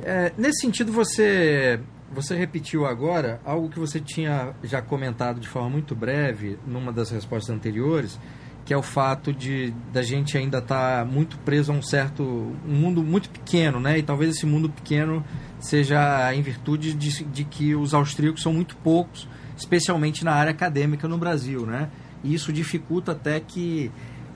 É, 0.00 0.32
nesse 0.38 0.62
sentido, 0.62 0.90
você, 0.90 1.78
você 2.10 2.34
repetiu 2.34 2.86
agora 2.86 3.40
algo 3.44 3.68
que 3.68 3.78
você 3.78 4.00
tinha 4.00 4.54
já 4.62 4.80
comentado 4.80 5.38
de 5.38 5.48
forma 5.48 5.68
muito 5.68 5.94
breve 5.94 6.58
numa 6.66 6.92
das 6.92 7.10
respostas 7.10 7.54
anteriores, 7.54 8.18
que 8.64 8.72
é 8.72 8.76
o 8.76 8.82
fato 8.82 9.32
de 9.32 9.74
da 9.92 10.02
gente 10.02 10.38
ainda 10.38 10.58
estar 10.58 11.00
tá 11.00 11.04
muito 11.04 11.36
preso 11.38 11.72
a 11.72 11.74
um 11.74 11.82
certo 11.82 12.22
um 12.22 12.74
mundo 12.74 13.02
muito 13.02 13.28
pequeno, 13.28 13.80
né? 13.80 13.98
E 13.98 14.02
talvez 14.02 14.36
esse 14.36 14.46
mundo 14.46 14.68
pequeno 14.68 15.24
seja 15.58 16.32
em 16.34 16.42
virtude 16.42 16.94
de, 16.94 17.24
de 17.24 17.44
que 17.44 17.74
os 17.74 17.92
austríacos 17.92 18.42
são 18.42 18.52
muito 18.52 18.76
poucos, 18.76 19.28
especialmente 19.56 20.24
na 20.24 20.32
área 20.32 20.52
acadêmica 20.52 21.08
no 21.08 21.18
Brasil, 21.18 21.66
né? 21.66 21.90
E 22.22 22.34
isso 22.34 22.52
dificulta 22.52 23.12
até 23.12 23.40
que 23.40 23.90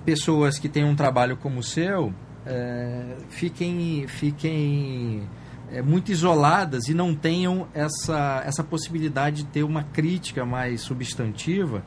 pessoas 0.04 0.58
que 0.58 0.68
têm 0.68 0.84
um 0.84 0.96
trabalho 0.96 1.36
como 1.36 1.60
o 1.60 1.62
seu 1.62 2.12
é, 2.44 3.16
fiquem 3.28 4.06
fiquem 4.08 5.22
é, 5.70 5.82
muito 5.82 6.10
isoladas 6.10 6.88
e 6.88 6.94
não 6.94 7.14
tenham 7.14 7.68
essa 7.72 8.42
essa 8.44 8.64
possibilidade 8.64 9.44
de 9.44 9.44
ter 9.46 9.62
uma 9.62 9.84
crítica 9.84 10.44
mais 10.44 10.80
substantiva 10.80 11.84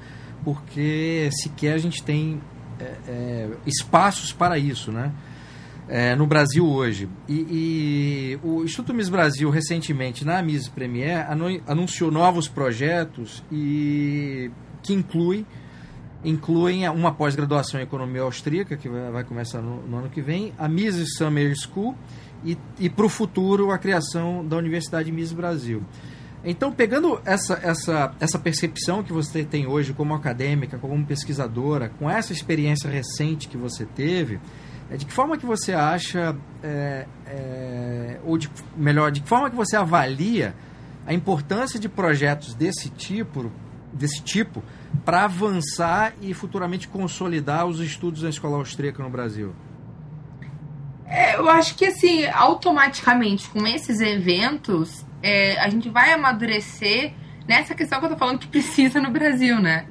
porque 0.54 1.30
sequer 1.32 1.76
a 1.76 1.78
gente 1.78 2.02
tem 2.02 2.42
é, 2.80 2.96
é, 3.08 3.50
espaços 3.68 4.34
para 4.34 4.58
isso, 4.58 4.92
né? 4.92 5.12
É, 5.88 6.16
no 6.16 6.26
Brasil 6.26 6.68
hoje. 6.68 7.08
E, 7.28 7.34
e, 7.52 8.40
o 8.44 8.64
Instituto 8.64 8.92
Miss 8.92 9.10
Brasil, 9.10 9.48
recentemente, 9.52 10.26
na 10.26 10.42
Miss 10.42 10.68
Premier, 10.68 11.28
anunciou 11.68 12.12
novos 12.12 12.48
projetos 12.48 13.44
e 13.52 14.50
que 14.82 14.94
inclui, 14.94 15.46
incluem 16.24 16.90
uma 16.90 17.12
pós-graduação 17.12 17.80
em 17.80 17.84
Economia 17.84 18.22
Austríaca, 18.22 18.76
que 18.76 18.90
vai, 18.90 19.24
começar 19.24 19.62
no, 19.62 19.86
no, 19.86 19.98
ano 19.98 20.10
que 20.10 20.22
vem, 20.22 20.52
a 20.58 20.68
Miss 20.68 20.96
Summer 21.16 21.56
School 21.56 21.96
e, 22.44 22.58
e 22.80 22.90
para 22.90 23.06
o 23.06 23.10
futuro 23.10 23.72
a 23.72 23.78
criação 23.78 24.44
da 24.44 24.58
Universidade 24.58 25.12
Miss 25.12 25.32
Brasil. 25.32 25.84
Então, 26.44 26.72
pegando 26.72 27.22
essa, 27.26 27.60
essa, 27.62 28.14
essa 28.20 28.40
percepção 28.40 29.04
que 29.04 29.12
você 29.12 29.44
tem 29.44 29.68
hoje 29.68 29.94
como 29.94 30.14
acadêmica, 30.14 30.78
como 30.78 31.06
pesquisadora, 31.06 31.90
com 32.00 32.10
essa 32.10 32.32
experiência 32.32 32.90
recente 32.90 33.50
que 33.50 33.58
você 33.58 33.86
teve, 33.86 34.40
é, 34.90 34.96
de 34.96 35.06
que 35.06 35.12
forma 35.12 35.38
que 35.38 35.46
você 35.46 35.74
acha, 35.74 36.36
é, 36.64 37.06
é, 37.28 38.20
ou 38.24 38.38
de, 38.38 38.50
melhor, 38.76 39.12
de 39.12 39.22
que 39.22 39.28
forma 39.28 39.50
que 39.50 39.56
você 39.56 39.76
avalia 39.76 40.56
a 41.06 41.14
importância 41.14 41.80
de 41.80 41.90
projetos 41.90 42.56
desse 42.56 42.90
tipo, 42.90 43.52
desse 43.92 44.22
tipo 44.22 44.64
para 45.04 45.26
avançar 45.26 46.14
e 46.22 46.34
futuramente 46.34 46.88
consolidar 46.88 47.66
os 47.66 47.80
estudos 47.80 48.22
da 48.22 48.30
escola 48.30 48.58
austríaca 48.58 49.04
no 49.04 49.10
Brasil? 49.10 49.54
É, 51.10 51.36
eu 51.36 51.50
acho 51.50 51.76
que 51.76 51.86
assim, 51.86 52.26
automaticamente 52.28 53.50
com 53.50 53.66
esses 53.66 54.00
eventos, 54.00 55.04
é, 55.24 55.60
a 55.60 55.68
gente 55.68 55.90
vai 55.90 56.14
amadurecer 56.14 57.14
nessa 57.48 57.74
questão 57.74 58.00
que 58.00 58.06
eu 58.06 58.12
tô 58.12 58.18
falando 58.18 58.38
que 58.38 58.48
precisa 58.48 59.02
no 59.02 59.10
Brasil, 59.10 59.60
né? 59.60 59.88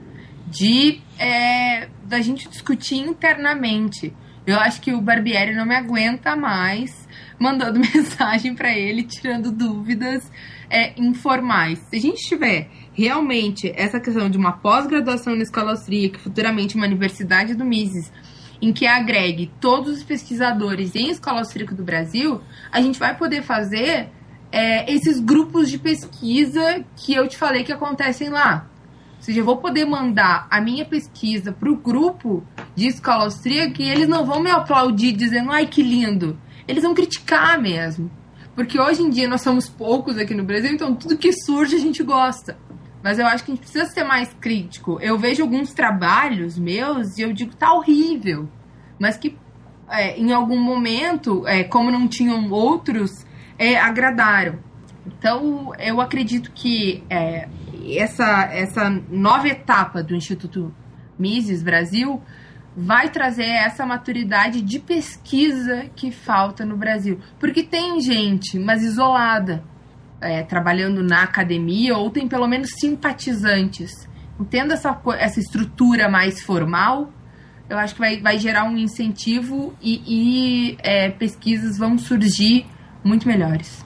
De 0.47 1.01
é, 1.19 1.89
da 2.05 2.21
gente 2.21 2.49
discutir 2.49 2.97
internamente. 2.99 4.15
Eu 4.47 4.59
acho 4.59 4.81
que 4.81 4.95
o 4.95 5.01
Barbieri 5.01 5.55
não 5.55 5.67
me 5.67 5.75
aguenta 5.75 6.35
mais 6.37 7.07
mandando 7.39 7.81
mensagem 7.95 8.55
para 8.55 8.73
ele, 8.73 9.03
tirando 9.03 9.51
dúvidas 9.51 10.31
é, 10.71 10.93
informais. 11.01 11.79
Se 11.91 11.97
a 11.97 12.01
gente 12.01 12.23
tiver 12.23 12.71
realmente 12.93 13.73
essa 13.77 14.01
questão 14.01 14.31
de 14.31 14.39
uma 14.39 14.53
pós-graduação 14.53 15.35
na 15.35 15.43
escola 15.43 15.71
austríaca, 15.71 16.19
futuramente 16.19 16.77
uma 16.77 16.87
universidade 16.87 17.55
do 17.55 17.65
Mises, 17.65 18.13
em 18.61 18.73
que 18.73 18.87
agregue 18.87 19.51
todos 19.61 19.99
os 19.99 20.03
pesquisadores 20.03 20.95
em 20.95 21.11
escola 21.11 21.39
austríaca 21.39 21.75
do 21.75 21.85
Brasil, 21.85 22.41
a 22.73 22.81
gente 22.81 22.99
vai 22.99 23.17
poder 23.17 23.43
fazer 23.43 24.09
é, 24.51 24.93
esses 24.93 25.21
grupos 25.21 25.71
de 25.71 25.79
pesquisa 25.79 26.85
que 26.97 27.15
eu 27.15 27.29
te 27.29 27.37
falei 27.37 27.65
que 27.65 27.73
acontecem 27.73 28.29
lá. 28.29 28.69
Ou 29.17 29.23
seja, 29.23 29.41
eu 29.41 29.45
vou 29.45 29.57
poder 29.57 29.85
mandar 29.85 30.47
a 30.51 30.61
minha 30.61 30.85
pesquisa 30.85 31.53
para 31.53 31.71
o 31.71 31.77
grupo 31.77 32.45
de 32.75 32.87
escola 32.87 33.25
austríaca 33.25 33.83
e 33.83 33.89
eles 33.89 34.09
não 34.09 34.25
vão 34.25 34.41
me 34.41 34.51
aplaudir 34.51 35.13
dizendo, 35.13 35.51
ai 35.51 35.67
que 35.67 35.83
lindo. 35.83 36.39
Eles 36.67 36.83
vão 36.83 36.95
criticar 36.95 37.61
mesmo. 37.61 38.11
Porque 38.55 38.81
hoje 38.81 39.03
em 39.03 39.11
dia 39.11 39.29
nós 39.29 39.43
somos 39.43 39.69
poucos 39.69 40.19
aqui 40.19 40.35
no 40.35 40.45
Brasil, 40.45 40.73
então 40.73 40.95
tudo 40.95 41.17
que 41.17 41.33
surge 41.33 41.77
a 41.77 41.79
gente 41.79 42.03
gosta. 42.03 42.57
Mas 43.03 43.19
eu 43.19 43.27
acho 43.27 43.45
que 43.45 43.53
a 43.53 43.55
gente 43.55 43.63
precisa 43.63 43.87
ser 43.87 44.05
mais 44.05 44.33
crítico. 44.35 44.99
Eu 45.01 45.19
vejo 45.19 45.43
alguns 45.43 45.73
trabalhos 45.73 46.59
meus 46.59 47.17
e 47.17 47.23
eu 47.23 47.33
digo, 47.33 47.55
tá 47.55 47.73
horrível. 47.73 48.49
Mas 48.99 49.17
que 49.17 49.37
é, 49.89 50.19
em 50.19 50.33
algum 50.33 50.61
momento, 50.61 51.47
é, 51.47 51.65
como 51.65 51.91
não 51.91 52.07
tinham 52.09 52.51
outros, 52.51 53.25
é, 53.59 53.79
agradaram. 53.79 54.59
Então, 55.07 55.73
eu 55.79 56.01
acredito 56.01 56.53
que 56.53 57.03
é, 57.09 57.49
essa, 57.97 58.49
essa 58.53 58.91
nova 59.09 59.49
etapa 59.49 60.03
do 60.03 60.15
Instituto 60.15 60.75
Mises 61.19 61.63
Brasil 61.63 62.23
vai 62.77 63.09
trazer 63.11 63.47
essa 63.47 63.85
maturidade 63.85 64.61
de 64.61 64.79
pesquisa 64.79 65.87
que 65.97 66.13
falta 66.13 66.65
no 66.65 66.77
Brasil. 66.77 67.19
Porque 67.41 67.63
tem 67.63 68.01
gente, 68.01 68.59
mas 68.59 68.83
isolada, 68.83 69.65
é, 70.21 70.43
trabalhando 70.43 71.03
na 71.03 71.23
academia, 71.23 71.97
ou 71.97 72.11
tem 72.11 72.29
pelo 72.29 72.47
menos 72.47 72.71
simpatizantes. 72.79 74.09
Tendo 74.51 74.73
essa, 74.73 75.01
essa 75.19 75.41
estrutura 75.41 76.09
mais 76.09 76.41
formal, 76.41 77.13
eu 77.69 77.77
acho 77.77 77.95
que 77.95 78.01
vai, 78.01 78.21
vai 78.21 78.39
gerar 78.39 78.65
um 78.65 78.77
incentivo 78.77 79.75
e, 79.83 80.03
e 80.07 80.79
é, 80.81 81.11
pesquisas 81.11 81.77
vão 81.77 81.99
surgir 81.99 82.67
muito 83.05 83.27
melhores. 83.27 83.85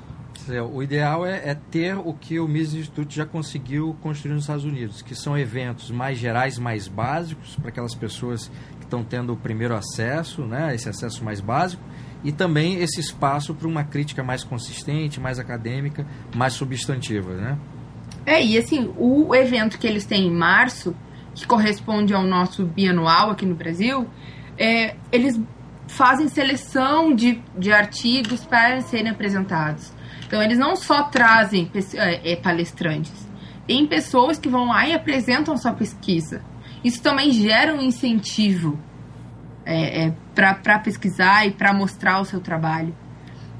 O 0.72 0.82
ideal 0.82 1.24
é, 1.24 1.50
é, 1.50 1.54
ter 1.54 1.96
o 1.96 2.12
que 2.12 2.40
o 2.40 2.48
Mises 2.48 2.74
Institute 2.74 3.14
já 3.14 3.24
conseguiu 3.24 3.96
construir 4.00 4.34
nos 4.34 4.42
Estados 4.42 4.64
Unidos, 4.64 5.00
que 5.00 5.14
são 5.14 5.38
eventos 5.38 5.90
mais 5.90 6.18
gerais, 6.18 6.58
mais 6.58 6.88
básicos, 6.88 7.54
para 7.56 7.68
aquelas 7.68 7.94
pessoas 7.94 8.50
que 8.78 8.84
estão 8.84 9.04
tendo 9.04 9.32
o 9.32 9.36
primeiro 9.36 9.74
acesso, 9.74 10.42
né, 10.42 10.74
esse 10.74 10.88
acesso 10.88 11.24
mais 11.24 11.40
básico, 11.40 11.82
e 12.24 12.30
também 12.30 12.76
esse 12.76 13.00
espaço 13.00 13.54
para 13.54 13.66
uma 13.66 13.84
crítica 13.84 14.22
mais 14.22 14.44
consistente, 14.44 15.20
mais 15.20 15.38
acadêmica, 15.38 16.06
mais 16.34 16.52
substantiva. 16.52 17.32
Né? 17.34 17.58
É, 18.24 18.44
e 18.44 18.56
assim, 18.56 18.92
o 18.96 19.34
evento 19.34 19.78
que 19.78 19.86
eles 19.86 20.04
têm 20.04 20.26
em 20.26 20.30
março, 20.30 20.94
que 21.34 21.46
corresponde 21.46 22.14
ao 22.14 22.22
nosso 22.22 22.64
bianual 22.64 23.30
aqui 23.30 23.44
no 23.44 23.54
Brasil, 23.54 24.08
é, 24.58 24.96
eles 25.10 25.40
fazem 25.88 26.28
seleção 26.28 27.14
de, 27.14 27.42
de 27.58 27.72
artigos 27.72 28.44
para 28.44 28.80
serem 28.80 29.10
apresentados. 29.10 29.92
Então, 30.26 30.42
eles 30.42 30.58
não 30.58 30.76
só 30.76 31.04
trazem 31.04 31.70
é, 31.94 32.32
é, 32.32 32.36
palestrantes, 32.36 33.28
tem 33.66 33.86
pessoas 33.86 34.38
que 34.38 34.48
vão 34.48 34.68
lá 34.68 34.86
e 34.86 34.94
apresentam 34.94 35.56
sua 35.56 35.72
pesquisa. 35.72 36.42
Isso 36.82 37.02
também 37.02 37.30
gera 37.30 37.74
um 37.74 37.80
incentivo 37.80 38.78
é, 39.64 40.06
é, 40.06 40.14
para 40.34 40.78
pesquisar 40.78 41.46
e 41.46 41.52
para 41.52 41.72
mostrar 41.72 42.20
o 42.20 42.24
seu 42.24 42.40
trabalho. 42.40 42.94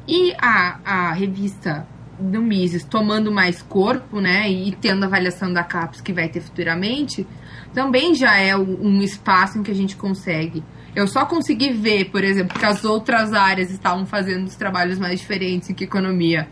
E 0.06 0.34
a, 0.40 0.78
a 0.84 1.12
revista 1.12 1.86
do 2.18 2.40
Mises 2.40 2.84
tomando 2.84 3.32
mais 3.32 3.62
corpo, 3.62 4.20
né, 4.20 4.48
e 4.50 4.72
tendo 4.72 5.04
a 5.04 5.06
avaliação 5.06 5.52
da 5.52 5.62
CAPES 5.64 6.00
que 6.00 6.12
vai 6.12 6.28
ter 6.28 6.40
futuramente, 6.40 7.26
também 7.72 8.14
já 8.14 8.38
é 8.38 8.56
um 8.56 9.00
espaço 9.02 9.58
em 9.58 9.62
que 9.62 9.70
a 9.70 9.74
gente 9.74 9.96
consegue 9.96 10.62
eu 10.94 11.06
só 11.06 11.24
consegui 11.24 11.72
ver, 11.72 12.10
por 12.10 12.22
exemplo, 12.22 12.58
que 12.58 12.66
as 12.66 12.84
outras 12.84 13.32
áreas 13.32 13.70
estavam 13.70 14.04
fazendo 14.04 14.46
os 14.46 14.56
trabalhos 14.56 14.98
mais 14.98 15.20
diferentes 15.20 15.70
e 15.70 15.74
que 15.74 15.84
a 15.84 15.86
economia 15.86 16.48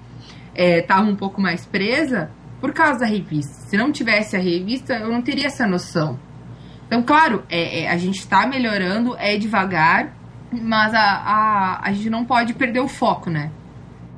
estava 0.55 1.07
é, 1.07 1.11
um 1.11 1.17
pouco 1.17 1.41
mais 1.41 1.67
presa 1.67 2.31
por 2.59 2.73
causa 2.73 3.01
da 3.01 3.07
revista. 3.07 3.53
Se 3.69 3.77
não 3.77 3.93
tivesse 3.93 4.37
a 4.37 4.39
revista, 4.39 4.95
eu 4.95 5.11
não 5.11 5.21
teria 5.21 5.47
essa 5.47 5.67
noção. 5.67 6.19
Então, 6.91 7.05
claro, 7.05 7.45
é, 7.49 7.83
é 7.83 7.89
a 7.89 7.97
gente 7.97 8.19
está 8.19 8.49
melhorando, 8.49 9.17
é 9.17 9.39
devagar, 9.39 10.13
mas 10.51 10.93
a, 10.93 10.99
a, 11.01 11.81
a 11.85 11.93
gente 11.93 12.11
não 12.11 12.25
pode 12.25 12.53
perder 12.53 12.81
o 12.81 12.89
foco, 12.89 13.31
né? 13.31 13.53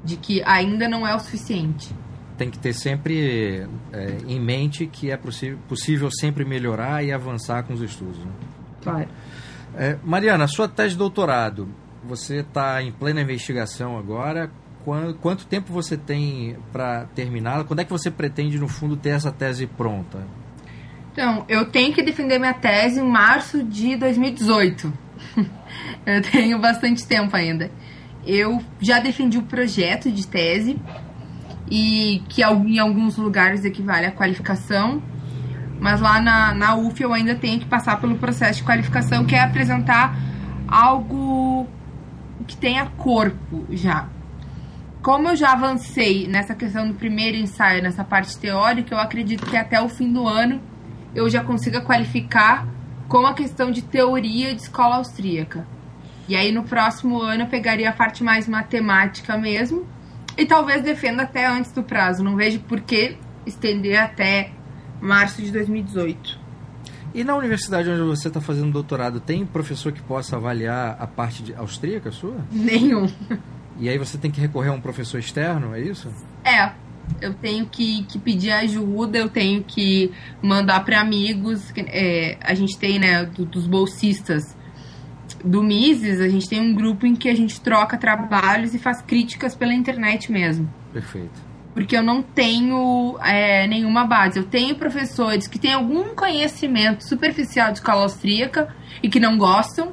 De 0.03 0.17
que 0.17 0.43
ainda 0.43 0.89
não 0.89 1.07
é 1.07 1.15
o 1.15 1.21
suficiente. 1.21 1.95
Tem 2.39 2.49
que 2.49 2.59
ter 2.59 2.73
sempre 2.73 3.69
é, 3.93 4.17
em 4.27 4.41
mente 4.41 4.87
que 4.87 5.11
é 5.11 5.19
possível 5.69 6.11
sempre 6.11 6.47
melhorar 6.47 7.05
e 7.05 7.13
avançar 7.13 7.63
com 7.65 7.75
os 7.75 7.83
estudos. 7.83 8.17
Né? 8.17 8.33
Claro. 8.83 9.09
É, 9.77 9.99
Mariana, 10.03 10.47
sua 10.47 10.67
tese 10.67 10.93
de 10.93 10.97
doutorado, 10.97 11.69
você 12.03 12.37
está 12.37 12.83
em 12.83 12.91
plena 12.91 13.21
investigação 13.21 13.99
agora. 13.99 14.51
Quanto, 14.83 15.19
quanto 15.19 15.47
tempo 15.47 15.71
você 15.75 15.95
tem 15.95 16.57
para 16.73 17.05
terminá-la? 17.15 17.65
Quando 17.65 17.81
é 17.81 17.85
que 17.85 17.91
você 17.91 18.11
pretende, 18.11 18.59
no 18.59 18.67
fundo, 18.67 18.97
ter 18.97 19.11
essa 19.11 19.31
tese 19.31 19.67
pronta? 19.67 20.27
Então, 21.13 21.45
eu 21.49 21.67
tenho 21.67 21.93
que 21.93 22.03
defender 22.03 22.39
minha 22.39 22.55
tese 22.55 23.01
em 23.01 23.09
março 23.09 23.63
de 23.63 23.97
2018. 23.97 24.93
eu 26.07 26.23
tenho 26.23 26.59
bastante 26.59 27.07
tempo 27.07 27.37
ainda. 27.37 27.71
Eu 28.27 28.63
já 28.81 28.99
defendi 28.99 29.39
o 29.39 29.43
projeto 29.43 30.11
de 30.11 30.27
tese 30.27 30.79
e 31.71 32.23
que 32.29 32.43
em 32.43 32.79
alguns 32.79 33.17
lugares 33.17 33.65
equivale 33.65 34.07
à 34.07 34.13
qualificação 34.13 35.03
mas 35.83 36.01
lá 36.01 36.21
na, 36.21 36.55
na 36.55 36.77
UF 36.77 37.03
eu 37.03 37.13
ainda 37.13 37.35
tenho 37.35 37.59
que 37.59 37.67
passar 37.67 38.01
pelo 38.01 38.17
processo 38.17 38.61
de 38.61 38.65
qualificação, 38.65 39.27
que 39.27 39.35
é 39.35 39.41
apresentar 39.41 40.17
algo 40.69 41.67
que 42.47 42.57
tenha 42.57 42.87
corpo 42.87 43.67
já. 43.69 44.07
Como 45.03 45.29
eu 45.29 45.35
já 45.35 45.55
avancei 45.55 46.29
nessa 46.29 46.55
questão 46.55 46.87
do 46.87 46.95
primeiro 46.95 47.37
ensaio, 47.37 47.83
nessa 47.83 48.05
parte 48.05 48.39
teórica, 48.39 48.95
eu 48.95 48.99
acredito 49.01 49.45
que 49.45 49.57
até 49.57 49.83
o 49.83 49.89
fim 49.89 50.13
do 50.13 50.29
ano 50.29 50.61
eu 51.15 51.29
já 51.29 51.43
consiga 51.43 51.81
qualificar 51.81 52.67
com 53.09 53.27
a 53.27 53.35
questão 53.35 53.71
de 53.71 53.83
teoria 53.83 54.55
de 54.55 54.63
escola 54.63 54.97
austríaca. 54.97 55.67
E 56.29 56.37
aí 56.37 56.53
no 56.53 56.63
próximo 56.63 57.21
ano 57.21 57.43
eu 57.43 57.47
pegaria 57.49 57.91
a 57.91 57.93
parte 57.93 58.25
mais 58.25 58.49
matemática 58.49 59.37
mesmo 59.37 59.87
e 60.37 60.47
talvez 60.47 60.83
defenda 60.83 61.25
até 61.25 61.47
antes 61.47 61.73
do 61.73 61.83
prazo. 61.83 62.25
Não 62.25 62.37
vejo 62.37 62.61
por 62.61 62.81
que 62.81 63.17
estender 63.47 64.01
até 64.01 64.53
março 65.01 65.43
de 65.43 65.51
2018. 65.51 66.41
E 67.15 67.23
na 67.23 67.37
universidade 67.37 67.91
onde 67.91 68.03
você 68.03 68.29
está 68.29 68.41
fazendo 68.41 68.73
doutorado, 68.73 69.21
tem 69.21 69.45
professor 69.45 69.93
que 69.93 70.01
possa 70.01 70.37
avaliar 70.37 70.97
a 70.99 71.07
parte 71.07 71.43
de 71.43 71.55
austríaca 71.55 72.11
sua? 72.11 72.37
Nenhum. 72.51 73.07
E 73.79 73.89
aí 73.89 73.99
você 73.99 74.17
tem 74.17 74.31
que 74.31 74.41
recorrer 74.41 74.71
a 74.71 74.73
um 74.73 74.81
professor 74.81 75.19
externo, 75.19 75.75
é 75.75 75.81
isso? 75.81 76.09
É. 76.45 76.73
Eu 77.21 77.35
tenho 77.35 77.67
que, 77.67 78.05
que 78.05 78.19
pedir 78.19 78.51
ajuda, 78.51 79.19
eu 79.19 79.29
tenho 79.29 79.63
que 79.63 80.11
mandar 80.43 80.85
para 80.85 81.01
amigos. 81.01 81.73
É, 81.77 82.37
a 82.41 82.55
gente 82.55 82.79
tem, 82.79 82.99
né, 82.99 83.25
do, 83.25 83.45
dos 83.45 83.67
bolsistas 83.67 84.57
do 85.45 85.63
Mises, 85.63 86.21
a 86.21 86.29
gente 86.29 86.49
tem 86.49 86.61
um 86.61 86.75
grupo 86.75 87.07
em 87.07 87.17
que 87.17 87.29
a 87.29 87.35
gente 87.35 87.61
troca 87.61 87.97
trabalhos 87.97 88.75
e 88.75 88.79
faz 88.79 89.03
críticas 89.03 89.55
pela 89.55 89.75
internet 89.75 90.31
mesmo. 90.31 90.73
Perfeito 90.93 91.53
porque 91.75 91.97
eu 91.97 92.03
não 92.03 92.23
tenho 92.23 93.19
é, 93.21 93.67
nenhuma 93.67 94.05
base. 94.05 94.39
Eu 94.39 94.45
tenho 94.45 94.77
professores 94.77 95.47
que 95.47 95.59
têm 95.59 95.73
algum 95.73 96.15
conhecimento 96.15 97.09
superficial 97.09 97.73
de 97.73 97.79
escola 97.79 98.03
austríaca 98.03 98.75
e 99.03 99.09
que 99.09 99.19
não 99.19 99.39
gostam, 99.39 99.93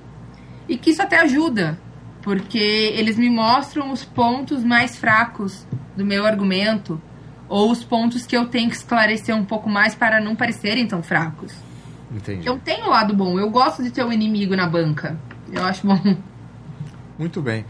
e 0.67 0.77
que 0.77 0.91
isso 0.91 1.01
até 1.01 1.19
ajuda, 1.19 1.79
porque 2.21 2.57
eles 2.57 3.17
me 3.17 3.29
mostram 3.29 3.91
os 3.91 4.03
pontos 4.03 4.63
mais 4.63 4.97
fracos 4.97 5.65
do 5.99 6.05
meu 6.05 6.25
argumento 6.25 6.99
ou 7.47 7.71
os 7.71 7.83
pontos 7.83 8.25
que 8.25 8.35
eu 8.35 8.47
tenho 8.47 8.69
que 8.69 8.75
esclarecer 8.75 9.35
um 9.35 9.43
pouco 9.43 9.69
mais 9.69 9.93
para 9.93 10.21
não 10.21 10.35
parecerem 10.35 10.87
tão 10.87 11.03
fracos. 11.03 11.53
Entendi. 12.11 12.47
Eu 12.47 12.57
tenho 12.57 12.85
o 12.85 12.89
lado 12.89 13.15
bom, 13.15 13.37
eu 13.39 13.49
gosto 13.49 13.83
de 13.83 13.91
ter 13.91 14.03
um 14.03 14.11
inimigo 14.11 14.55
na 14.55 14.67
banca. 14.67 15.19
Eu 15.51 15.63
acho 15.63 15.85
bom. 15.85 16.17
Muito 17.17 17.41
bem. 17.41 17.65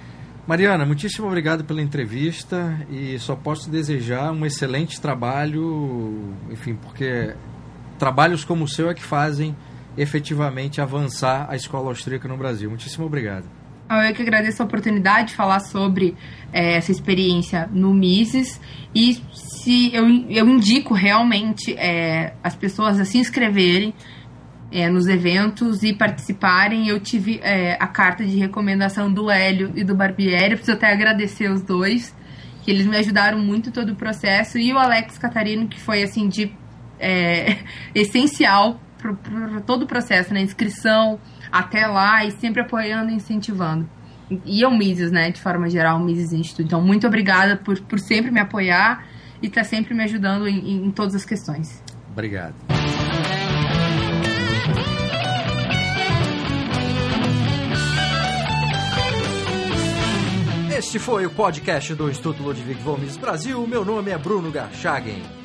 Mariana, 0.45 0.85
muitíssimo 0.85 1.27
obrigado 1.27 1.63
pela 1.63 1.81
entrevista 1.81 2.79
e 2.89 3.17
só 3.19 3.35
posso 3.35 3.69
desejar 3.69 4.31
um 4.31 4.45
excelente 4.45 4.99
trabalho, 4.99 6.33
enfim, 6.49 6.75
porque 6.75 7.35
trabalhos 7.97 8.43
como 8.43 8.63
o 8.63 8.67
seu 8.67 8.89
é 8.89 8.93
que 8.93 9.03
fazem 9.03 9.55
efetivamente 9.97 10.81
avançar 10.81 11.47
a 11.49 11.55
escola 11.55 11.89
austríaca 11.89 12.27
no 12.27 12.37
Brasil. 12.37 12.69
Muitíssimo 12.69 13.05
obrigado. 13.05 13.58
Ah, 13.91 14.07
eu 14.07 14.13
que 14.13 14.21
agradeço 14.21 14.61
a 14.61 14.65
oportunidade 14.65 15.29
de 15.29 15.35
falar 15.35 15.59
sobre 15.61 16.15
é, 16.53 16.77
essa 16.77 16.91
experiência 16.91 17.67
no 17.73 17.91
Mises 17.91 18.61
e 18.93 19.15
se 19.33 19.91
eu, 19.91 20.07
eu 20.29 20.47
indico 20.47 20.93
realmente 20.93 21.73
é, 21.73 22.35
as 22.43 22.55
pessoas 22.55 22.99
a 22.99 23.05
se 23.05 23.17
inscreverem 23.17 23.95
é, 24.71 24.87
nos 24.87 25.07
eventos 25.07 25.81
e 25.81 25.91
participarem. 25.91 26.87
Eu 26.87 26.99
tive 26.99 27.39
é, 27.41 27.77
a 27.79 27.87
carta 27.87 28.23
de 28.23 28.37
recomendação 28.37 29.11
do 29.11 29.29
Hélio 29.29 29.71
e 29.75 29.83
do 29.83 29.95
Barbieri, 29.95 30.55
preciso 30.55 30.73
até 30.73 30.91
agradecer 30.91 31.49
os 31.49 31.63
dois, 31.63 32.15
que 32.61 32.69
eles 32.69 32.85
me 32.85 32.95
ajudaram 32.95 33.39
muito 33.39 33.71
todo 33.71 33.93
o 33.93 33.95
processo, 33.95 34.59
e 34.59 34.71
o 34.71 34.77
Alex 34.77 35.17
Catarino, 35.17 35.67
que 35.67 35.79
foi 35.79 36.03
assim 36.03 36.27
de 36.27 36.51
é, 36.99 37.57
essencial 37.95 38.79
para 39.01 39.61
todo 39.61 39.83
o 39.83 39.87
processo, 39.87 40.29
na 40.29 40.39
né? 40.39 40.45
inscrição 40.45 41.19
até 41.51 41.87
lá 41.87 42.25
e 42.25 42.31
sempre 42.31 42.61
apoiando 42.61 43.11
e 43.11 43.15
incentivando. 43.15 43.89
E 44.45 44.63
o 44.65 44.71
Mises, 44.71 45.11
né, 45.11 45.31
de 45.31 45.41
forma 45.41 45.69
geral, 45.69 45.97
o 45.97 46.03
Mises 46.03 46.31
Instituto. 46.31 46.65
Então, 46.65 46.81
muito 46.81 47.07
obrigada 47.07 47.57
por, 47.57 47.79
por 47.81 47.99
sempre 47.99 48.29
me 48.29 48.39
apoiar 48.39 49.05
e 49.41 49.47
estar 49.47 49.61
tá 49.61 49.67
sempre 49.67 49.93
me 49.93 50.03
ajudando 50.03 50.47
em, 50.47 50.85
em 50.85 50.91
todas 50.91 51.15
as 51.15 51.25
questões. 51.25 51.83
Obrigado. 52.11 52.53
Este 60.77 60.97
foi 60.97 61.25
o 61.25 61.29
podcast 61.29 61.93
do 61.93 62.09
Instituto 62.09 62.41
Ludwig 62.41 62.81
von 62.81 62.97
Mises 62.97 63.17
Brasil. 63.17 63.67
Meu 63.67 63.83
nome 63.83 64.11
é 64.11 64.17
Bruno 64.17 64.49
Garchagen. 64.49 65.38